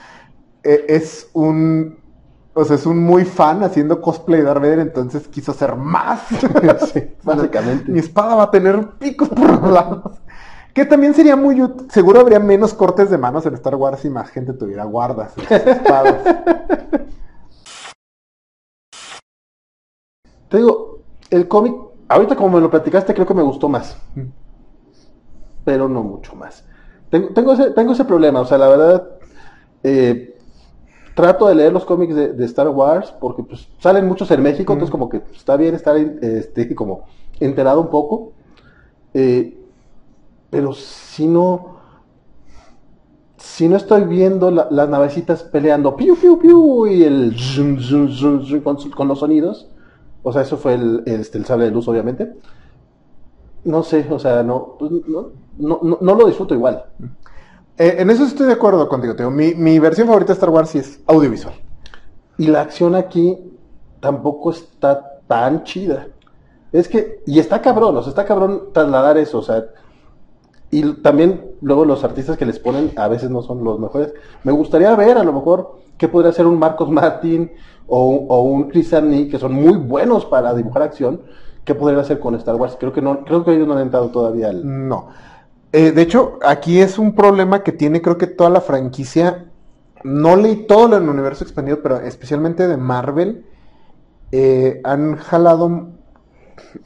[0.63, 1.99] eh, es un...
[2.55, 6.23] O sea, es un muy fan haciendo cosplay de Darth Vader, entonces quiso ser más.
[6.95, 7.93] Sí, básicamente.
[7.93, 10.17] Mi espada va a tener picos por los lados.
[10.77, 11.91] Que también sería muy útil.
[11.91, 16.23] Seguro habría menos cortes de manos en Star Wars si más gente tuviera guardas espadas.
[20.51, 20.99] Te digo,
[21.31, 21.75] el cómic,
[22.09, 23.97] ahorita como me lo platicaste, creo que me gustó más.
[25.65, 26.63] Pero no mucho más.
[27.09, 29.09] Tengo, tengo, ese, tengo ese problema, o sea, la verdad,
[29.83, 30.39] eh,
[31.15, 34.75] trato de leer los cómics de, de Star Wars porque pues, salen muchos en México,
[34.75, 37.07] entonces como que pues, está bien estar este, como
[37.41, 38.33] enterado un poco.
[39.15, 39.63] Eh,
[40.57, 41.77] pero si no,
[43.37, 47.37] si no estoy viendo la- las navecitas peleando, piu, piu, piu, y el
[48.65, 49.69] con, los sonidos,
[50.23, 52.33] o sea, eso fue el, este, el sable de luz, obviamente.
[53.65, 55.27] no sé, o sea, no, pues, no,
[55.59, 56.87] no, no, no lo disfruto igual.
[57.77, 59.31] Eh, en eso estoy de acuerdo contigo, Teo.
[59.31, 61.53] Mi, mi versión favorita de Star Wars sí es audiovisual.
[62.39, 63.37] Y la acción aquí
[64.01, 66.07] tampoco está tan chida.
[66.73, 69.67] Es que, y está cabrón, o sea, está cabrón trasladar eso, o sea,
[70.71, 74.13] y también luego los artistas que les ponen a veces no son los mejores.
[74.43, 77.53] Me gustaría ver a lo mejor qué podría ser un Marcos Martin
[77.87, 81.23] o, o un Chris Arney, que son muy buenos para dibujar acción,
[81.65, 82.77] qué podría hacer con Star Wars.
[82.79, 84.89] Creo que no, creo que ellos no han entrado todavía al...
[84.89, 85.09] No.
[85.73, 89.47] Eh, de hecho, aquí es un problema que tiene creo que toda la franquicia.
[90.05, 93.45] No leí todo el universo expandido, pero especialmente de Marvel.
[94.33, 95.89] eh, han jalado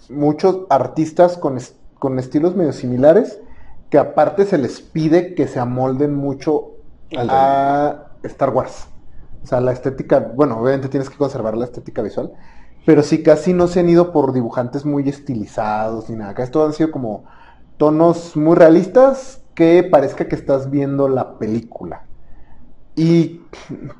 [0.09, 1.59] muchos artistas con,
[1.99, 3.41] con estilos medio similares
[3.91, 6.76] que aparte se les pide que se amolden mucho
[7.16, 8.86] a Star Wars.
[9.43, 12.32] O sea, la estética, bueno, obviamente tienes que conservar la estética visual,
[12.86, 16.30] pero sí casi no se han ido por dibujantes muy estilizados ni nada.
[16.30, 17.24] Acá esto han sido como
[17.76, 22.05] tonos muy realistas que parezca que estás viendo la película.
[22.95, 23.41] Y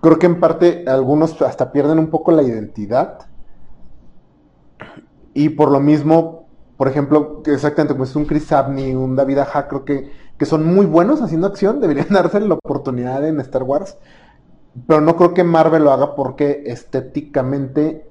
[0.01, 3.26] creo que en parte algunos hasta pierden un poco la identidad.
[5.32, 6.39] Y por lo mismo,
[6.81, 10.64] por ejemplo, exactamente como es un Chris Abney, un David Aja, creo que, que son
[10.64, 13.99] muy buenos haciendo acción, deberían darse la oportunidad en Star Wars.
[14.87, 18.07] Pero no creo que Marvel lo haga porque estéticamente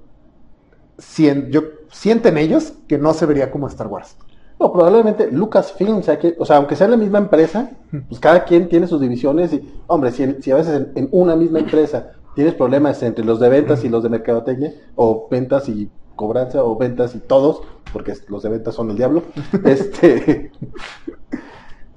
[0.97, 1.61] sien- yo,
[1.91, 4.17] sienten ellos que no se vería como Star Wars.
[4.59, 7.71] No, probablemente Lucasfilm, o sea, que, o sea, aunque sea la misma empresa,
[8.09, 11.59] pues cada quien tiene sus divisiones y, hombre, si a veces en, en una misma
[11.59, 15.89] empresa tienes problemas entre los de ventas y los de mercadotecnia, o ventas y
[16.19, 17.61] cobranza, o ventas y todos,
[17.93, 19.23] porque los de ventas son el diablo,
[19.65, 20.51] este,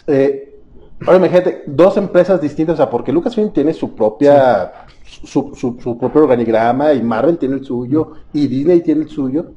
[0.07, 0.61] eh,
[1.07, 4.73] ahora imagínate, dos empresas distintas, o sea, porque Lucasfilm tiene su propia,
[5.05, 9.53] su, su- su propio organigrama, y Marvel tiene el suyo, y Disney tiene el suyo,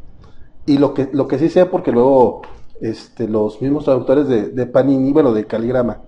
[0.65, 2.43] y lo que, lo que sí sé, porque luego
[2.81, 6.01] este, los mismos traductores de, de Panini, bueno, de Caligrama,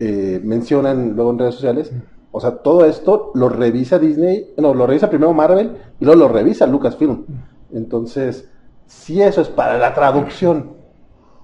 [0.00, 1.92] eh, mencionan luego en redes sociales,
[2.32, 6.28] o sea, todo esto lo revisa Disney, no, lo revisa primero Marvel y luego lo
[6.28, 7.26] revisa Lucasfilm.
[7.72, 8.48] Entonces,
[8.86, 10.74] si eso es para la traducción,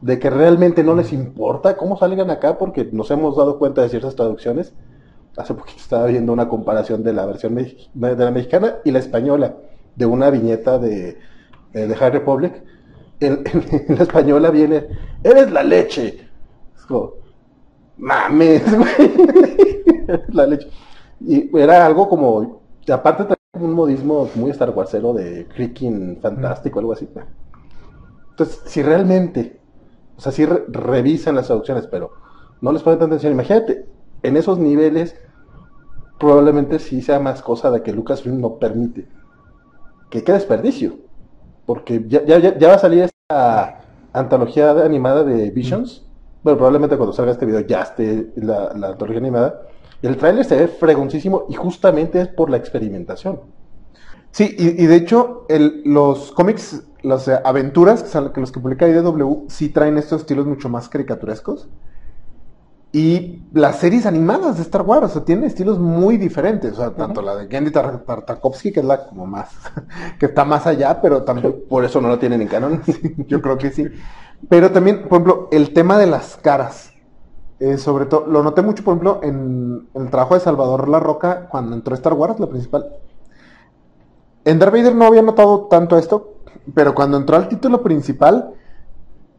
[0.01, 3.89] de que realmente no les importa cómo salgan acá, porque nos hemos dado cuenta de
[3.91, 4.73] ciertas traducciones.
[5.37, 9.57] Hace poquito estaba viendo una comparación de la versión de la mexicana y la española,
[9.95, 11.19] de una viñeta de,
[11.73, 12.63] eh, de High Republic.
[13.21, 13.45] En,
[13.89, 14.87] la española viene,
[15.23, 16.29] eres la leche.
[16.77, 17.13] Es como,
[17.99, 19.85] mames, güey.
[20.29, 20.69] La leche.
[21.21, 27.09] Y era algo como, aparte un modismo muy Star Warsero de freaking fantástico, algo así.
[28.31, 29.61] Entonces, si realmente,
[30.17, 32.13] o sea, si re- revisan las traducciones, pero
[32.61, 33.87] no les ponen tanta atención, imagínate,
[34.23, 35.17] en esos niveles,
[36.19, 39.07] probablemente sí sea más cosa de que Lucasfilm no permite.
[40.11, 40.97] Que qué desperdicio.
[41.67, 43.81] Porque ya, ya, ya- ya va a salir esta
[44.13, 46.07] antología animada de Visions.
[46.43, 49.63] Bueno, probablemente cuando salga este video ya esté la, la antología animada.
[50.03, 53.41] El tráiler se ve fregoncísimo y justamente es por la experimentación.
[54.33, 58.89] Sí, y, y de hecho, el- los cómics, las eh, aventuras que, los que publica
[58.89, 61.71] IDW sí traen estos estilos mucho más caricaturescos.
[62.93, 66.73] Y las series animadas de Star Wars, o sea, tienen estilos muy diferentes.
[66.73, 69.51] O sea, tanto la de Tar- Tartakovsky, que es la como más,
[70.19, 72.83] que está más allá, pero también Por eso no lo tienen en canon.
[73.29, 73.87] yo creo que sí.
[74.49, 76.90] Pero también, por ejemplo, el tema de las caras.
[77.61, 81.47] Eh, sobre todo, lo noté mucho, por ejemplo, en, el trabajo de Salvador La Roca,
[81.51, 82.97] cuando entró Star Wars, la principal.
[84.47, 86.37] En Darth Vader no había notado tanto esto,
[86.75, 88.55] pero cuando entró al título principal,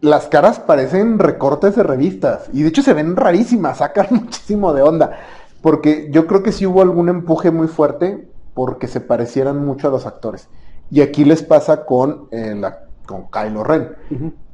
[0.02, 2.48] las caras parecen recortes de revistas.
[2.54, 5.18] Y de hecho se ven rarísimas, sacan muchísimo de onda.
[5.64, 9.92] Porque yo creo que sí hubo algún empuje muy fuerte porque se parecieran mucho a
[9.92, 10.48] los actores.
[10.92, 12.62] Y aquí les pasa con, eh,
[13.08, 13.96] con Kylo Ren.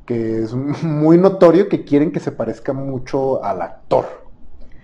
[0.07, 4.05] Que es muy notorio que quieren que se parezca mucho al actor.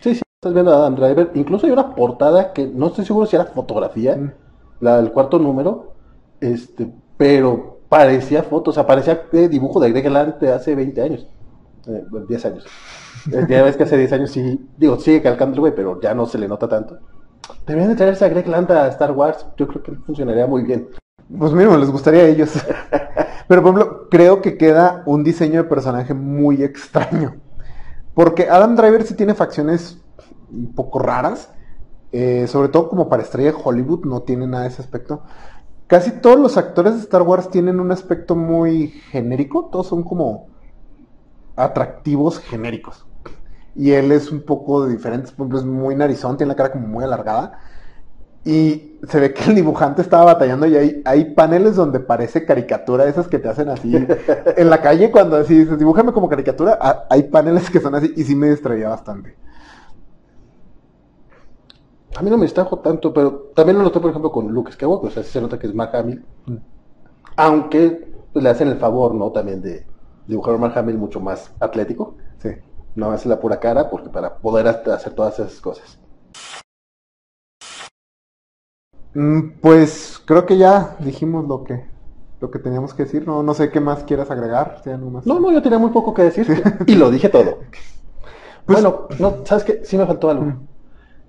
[0.02, 1.32] Sí, sí, estás viendo a Adam Driver.
[1.34, 4.32] Incluso hay una portada que no estoy seguro si era fotografía, Mm.
[4.82, 5.94] la del cuarto número,
[6.42, 11.02] este, pero parecía foto, o sea, parecía de dibujo de Greg Land de hace 20
[11.02, 11.26] años,
[11.88, 12.66] eh, bueno, 10 años.
[13.32, 16.14] Eh, ya ves que hace 10 años sí, digo, sigue calcando el güey, pero ya
[16.14, 16.98] no se le nota tanto.
[17.66, 20.90] Deberían de traerse a Greg Land a Star Wars, yo creo que funcionaría muy bien.
[21.38, 22.52] Pues mínimo, les gustaría a ellos.
[23.48, 27.36] Pero por ejemplo, creo que queda un diseño de personaje muy extraño.
[28.14, 30.02] Porque Adam Driver sí tiene facciones
[30.52, 31.50] un poco raras.
[32.12, 35.24] eh, sobre todo como para estrella de Hollywood, no tiene nada de ese aspecto.
[35.88, 39.70] Casi todos los actores de Star Wars tienen un aspecto muy genérico.
[39.72, 40.48] Todos son como
[41.56, 43.06] atractivos genéricos.
[43.76, 45.32] Y él es un poco diferente.
[45.32, 47.60] Por ejemplo, es muy narizón, tiene la cara como muy alargada.
[48.46, 53.06] Y se ve que el dibujante estaba batallando y hay, hay paneles donde parece caricatura,
[53.06, 53.96] esas que te hacen así
[54.58, 58.14] en la calle cuando así dices, dibújame como caricatura, ah, hay paneles que son así
[58.16, 59.36] y sí me distraía bastante.
[62.16, 65.10] A mí no me distrajo tanto, pero también lo noté, por ejemplo, con Luke Skywalker.
[65.10, 66.24] O sea, sí se nota que es Mark Hamill.
[67.36, 69.32] Aunque pues, le hacen el favor, ¿no?
[69.32, 69.86] También de
[70.28, 72.16] dibujar a Mark Hamill mucho más atlético.
[72.38, 72.50] Sí.
[72.96, 76.00] No hace la pura cara, porque para poder hacer todas esas cosas.
[79.62, 81.86] Pues creo que ya dijimos lo que
[82.42, 83.26] lo que teníamos que decir.
[83.28, 84.82] No, no sé qué más quieras agregar.
[84.86, 85.26] algo más.
[85.26, 86.48] No, no, yo tenía muy poco que decir.
[86.88, 87.60] y lo dije todo.
[88.66, 89.82] Pues- bueno, no, ¿sabes qué?
[89.84, 90.46] Sí me faltó algo.
[90.46, 90.68] Mm.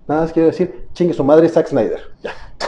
[0.06, 2.00] Nada más quiero decir, chingue su madre Zack Snyder.
[2.22, 2.30] Ya.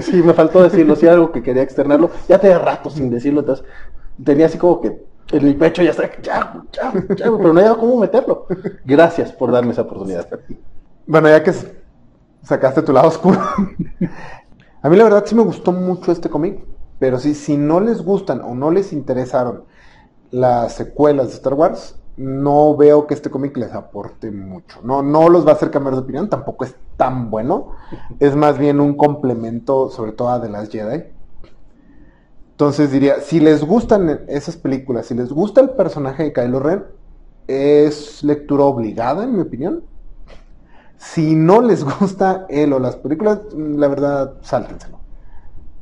[0.00, 2.10] Sí, me faltó decirlo, sí, algo que quería externarlo.
[2.28, 3.64] Ya tenía rato sin decirlo, entonces
[4.24, 7.74] tenía así como que en mi pecho ya está, ya, ya, ya, pero no había
[7.76, 8.46] cómo meterlo.
[8.84, 10.26] Gracias por darme esa oportunidad.
[11.06, 11.70] Bueno, ya que s-
[12.42, 13.38] sacaste tu lado oscuro.
[14.82, 16.64] A mí la verdad sí me gustó mucho este cómic,
[16.98, 19.64] pero sí, si no les gustan o no les interesaron
[20.30, 24.80] las secuelas de Star Wars, no veo que este cómic les aporte mucho.
[24.82, 27.72] No, no los va a hacer cambiar de opinión, tampoco es tan bueno.
[28.18, 31.04] Es más bien un complemento, sobre todo a de las Jedi.
[32.50, 36.84] Entonces diría, si les gustan esas películas, si les gusta el personaje de Kylo Ren,
[37.46, 39.82] es lectura obligada, en mi opinión.
[41.02, 45.00] Si no les gusta él o las películas, la verdad, sáltenselo.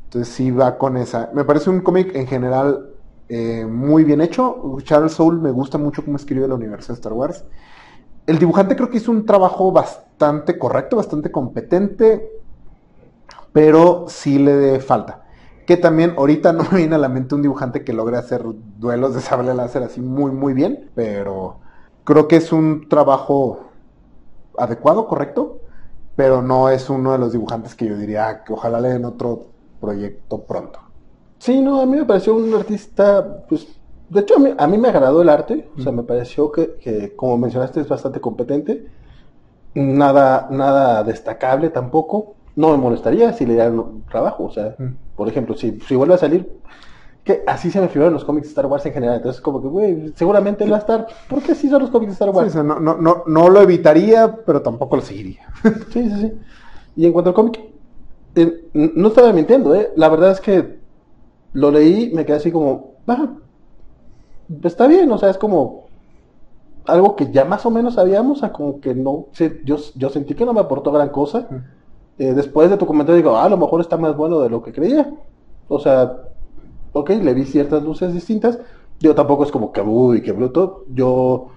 [0.05, 1.29] Entonces sí va con esa.
[1.33, 2.89] Me parece un cómic en general
[3.29, 4.77] eh, muy bien hecho.
[4.81, 7.45] Charles Soule me gusta mucho cómo escribe el universo de Star Wars.
[8.25, 12.27] El dibujante creo que hizo un trabajo bastante correcto, bastante competente,
[13.53, 15.23] pero sí le falta.
[15.67, 18.43] Que también ahorita no me viene a la mente un dibujante que logre hacer
[18.79, 21.59] duelos de sable láser así muy muy bien, pero
[22.05, 23.70] creo que es un trabajo
[24.57, 25.59] adecuado, correcto,
[26.15, 29.05] pero no es uno de los dibujantes que yo diría "Ah, que ojalá le den
[29.05, 29.47] otro
[29.79, 30.79] proyecto pronto.
[31.39, 33.67] Sí, no, a mí me pareció un artista, pues,
[34.09, 36.75] de hecho a mí, a mí me agradó el arte, o sea, me pareció que,
[36.77, 38.85] que, como mencionaste, es bastante competente,
[39.73, 44.97] nada, nada destacable tampoco, no me molestaría si le dieran trabajo, o sea, Mm.
[45.15, 46.61] por ejemplo, si, si vuelve a salir,
[47.23, 49.67] que así se me figuran los cómics de Star Wars en general, entonces como que,
[49.67, 52.55] güey, seguramente él va a estar, porque así son los cómics de Star Wars.
[52.55, 55.47] no, no, no, no lo evitaría, pero tampoco lo seguiría.
[55.91, 56.33] Sí, sí, sí.
[56.95, 57.59] Y en cuanto al cómic,
[58.35, 59.91] eh, no estaba mintiendo, ¿eh?
[59.95, 60.79] La verdad es que
[61.53, 63.29] lo leí, me quedé así como, ah,
[64.63, 65.85] está bien, o sea, es como
[66.85, 69.27] algo que ya más o menos sabíamos, o sea, como que no,
[69.63, 71.47] yo, yo sentí que no me aportó gran cosa.
[72.17, 74.61] Eh, después de tu comentario digo, ah, a lo mejor está más bueno de lo
[74.61, 75.13] que creía.
[75.67, 76.17] O sea,
[76.93, 78.59] ok, le vi ciertas luces distintas.
[78.99, 80.85] Yo tampoco es como que, uy, qué bruto.
[80.89, 81.47] Yo,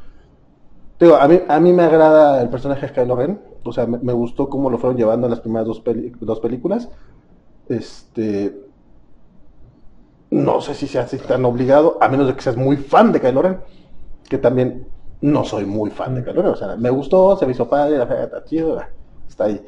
[0.99, 3.41] digo, a mí, a mí me agrada el personaje de Kylo Ren.
[3.65, 6.89] O sea, me, gustó cómo lo fueron llevando en las primeras dos, películas.
[7.69, 8.55] Este,
[10.31, 13.21] no sé si sea así tan obligado, a menos de que seas muy fan de
[13.21, 13.61] Kylo Ren.
[14.29, 14.87] Que también
[15.21, 16.53] no soy muy fan de Kylo Ren.
[16.53, 18.89] O sea, me gustó, se me hizo padre, está chido, ah,
[19.29, 19.65] está ahí.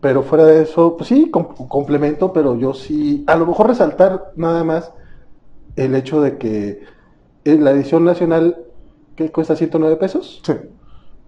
[0.00, 4.32] Pero fuera de eso, pues sí, com- complemento, pero yo sí, a lo mejor resaltar
[4.36, 4.92] nada más
[5.84, 6.80] el hecho de que
[7.44, 8.56] en la edición nacional,
[9.16, 10.52] que cuesta 109 pesos, Sí.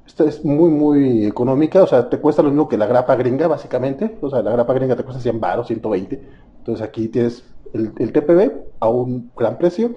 [0.06, 3.46] esta es muy, muy económica, o sea, te cuesta lo mismo que la grapa gringa,
[3.48, 6.20] básicamente, o sea, la grapa gringa te cuesta 100 baros, 120,
[6.58, 9.94] entonces aquí tienes el, el TPB a un gran precio,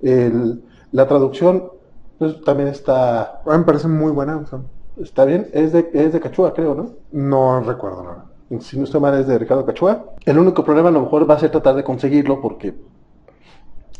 [0.00, 1.70] El- la traducción,
[2.18, 4.36] pues también está, A mí me parece muy buena.
[4.36, 4.60] o sea,
[4.96, 6.92] está bien, es de, es de Cachua, creo, ¿no?
[7.10, 8.24] no recuerdo nada.
[8.60, 10.04] si no estoy mal, es de Ricardo Cachua.
[10.24, 12.74] El único problema a lo mejor va a ser tratar de conseguirlo porque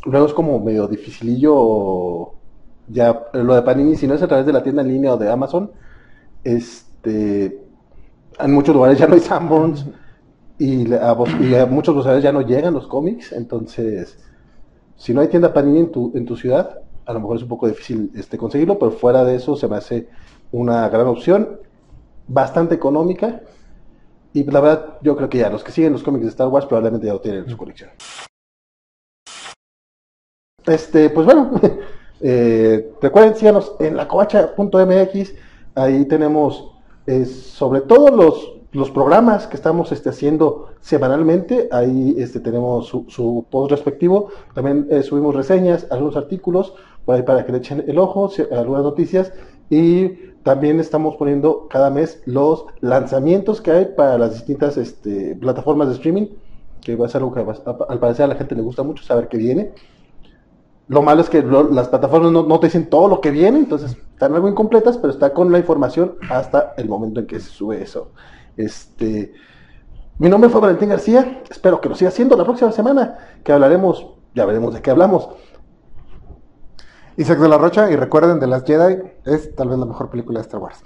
[0.05, 2.33] luego es como medio dificilillo
[2.87, 5.17] ya lo de Panini, si no es a través de la tienda en línea o
[5.17, 5.71] de Amazon,
[6.43, 7.61] este
[8.39, 9.85] en muchos lugares ya no hay Sanborns
[10.59, 14.17] y a, vos- y a muchos lugares ya no llegan los cómics, entonces
[14.97, 17.49] si no hay tienda Panini en tu, en tu ciudad, a lo mejor es un
[17.49, 20.07] poco difícil este, conseguirlo, pero fuera de eso se me hace
[20.51, 21.59] una gran opción,
[22.27, 23.41] bastante económica
[24.33, 26.65] y la verdad, yo creo que ya los que siguen los cómics de Star Wars
[26.65, 27.89] probablemente ya lo tienen en su colección.
[30.67, 31.51] Este, pues bueno,
[32.21, 35.33] eh, recuerden, síganos en lacovacha.mx.
[35.75, 36.71] Ahí tenemos
[37.05, 41.67] eh, sobre todo los, los programas que estamos este, haciendo semanalmente.
[41.71, 44.29] Ahí este, tenemos su, su post respectivo.
[44.53, 46.73] También eh, subimos reseñas, algunos artículos
[47.05, 49.31] por ahí para que le echen el ojo, algunas noticias.
[49.69, 50.09] Y
[50.43, 55.95] también estamos poniendo cada mes los lanzamientos que hay para las distintas este, plataformas de
[55.95, 56.27] streaming,
[56.81, 57.39] que va a ser algo que
[57.89, 59.71] al parecer a la gente le gusta mucho saber que viene.
[60.87, 63.57] Lo malo es que lo- las plataformas no, no te dicen todo lo que viene,
[63.57, 67.49] entonces están algo incompletas, pero está con la información hasta el momento en que se
[67.49, 68.11] sube eso.
[68.55, 69.33] Este,
[70.19, 74.05] mi nombre fue Valentín García, espero que lo siga haciendo la próxima semana, que hablaremos,
[74.35, 75.29] ya veremos de qué hablamos.
[77.17, 80.39] Isaac de la Rocha, y recuerden, The Last Jedi es tal vez la mejor película
[80.39, 80.83] de Star Wars.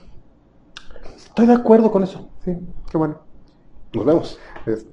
[1.15, 2.29] Estoy de acuerdo con eso.
[2.45, 2.55] Sí,
[2.89, 3.17] qué bueno.
[3.93, 4.39] Nos vemos.
[4.65, 4.85] Es-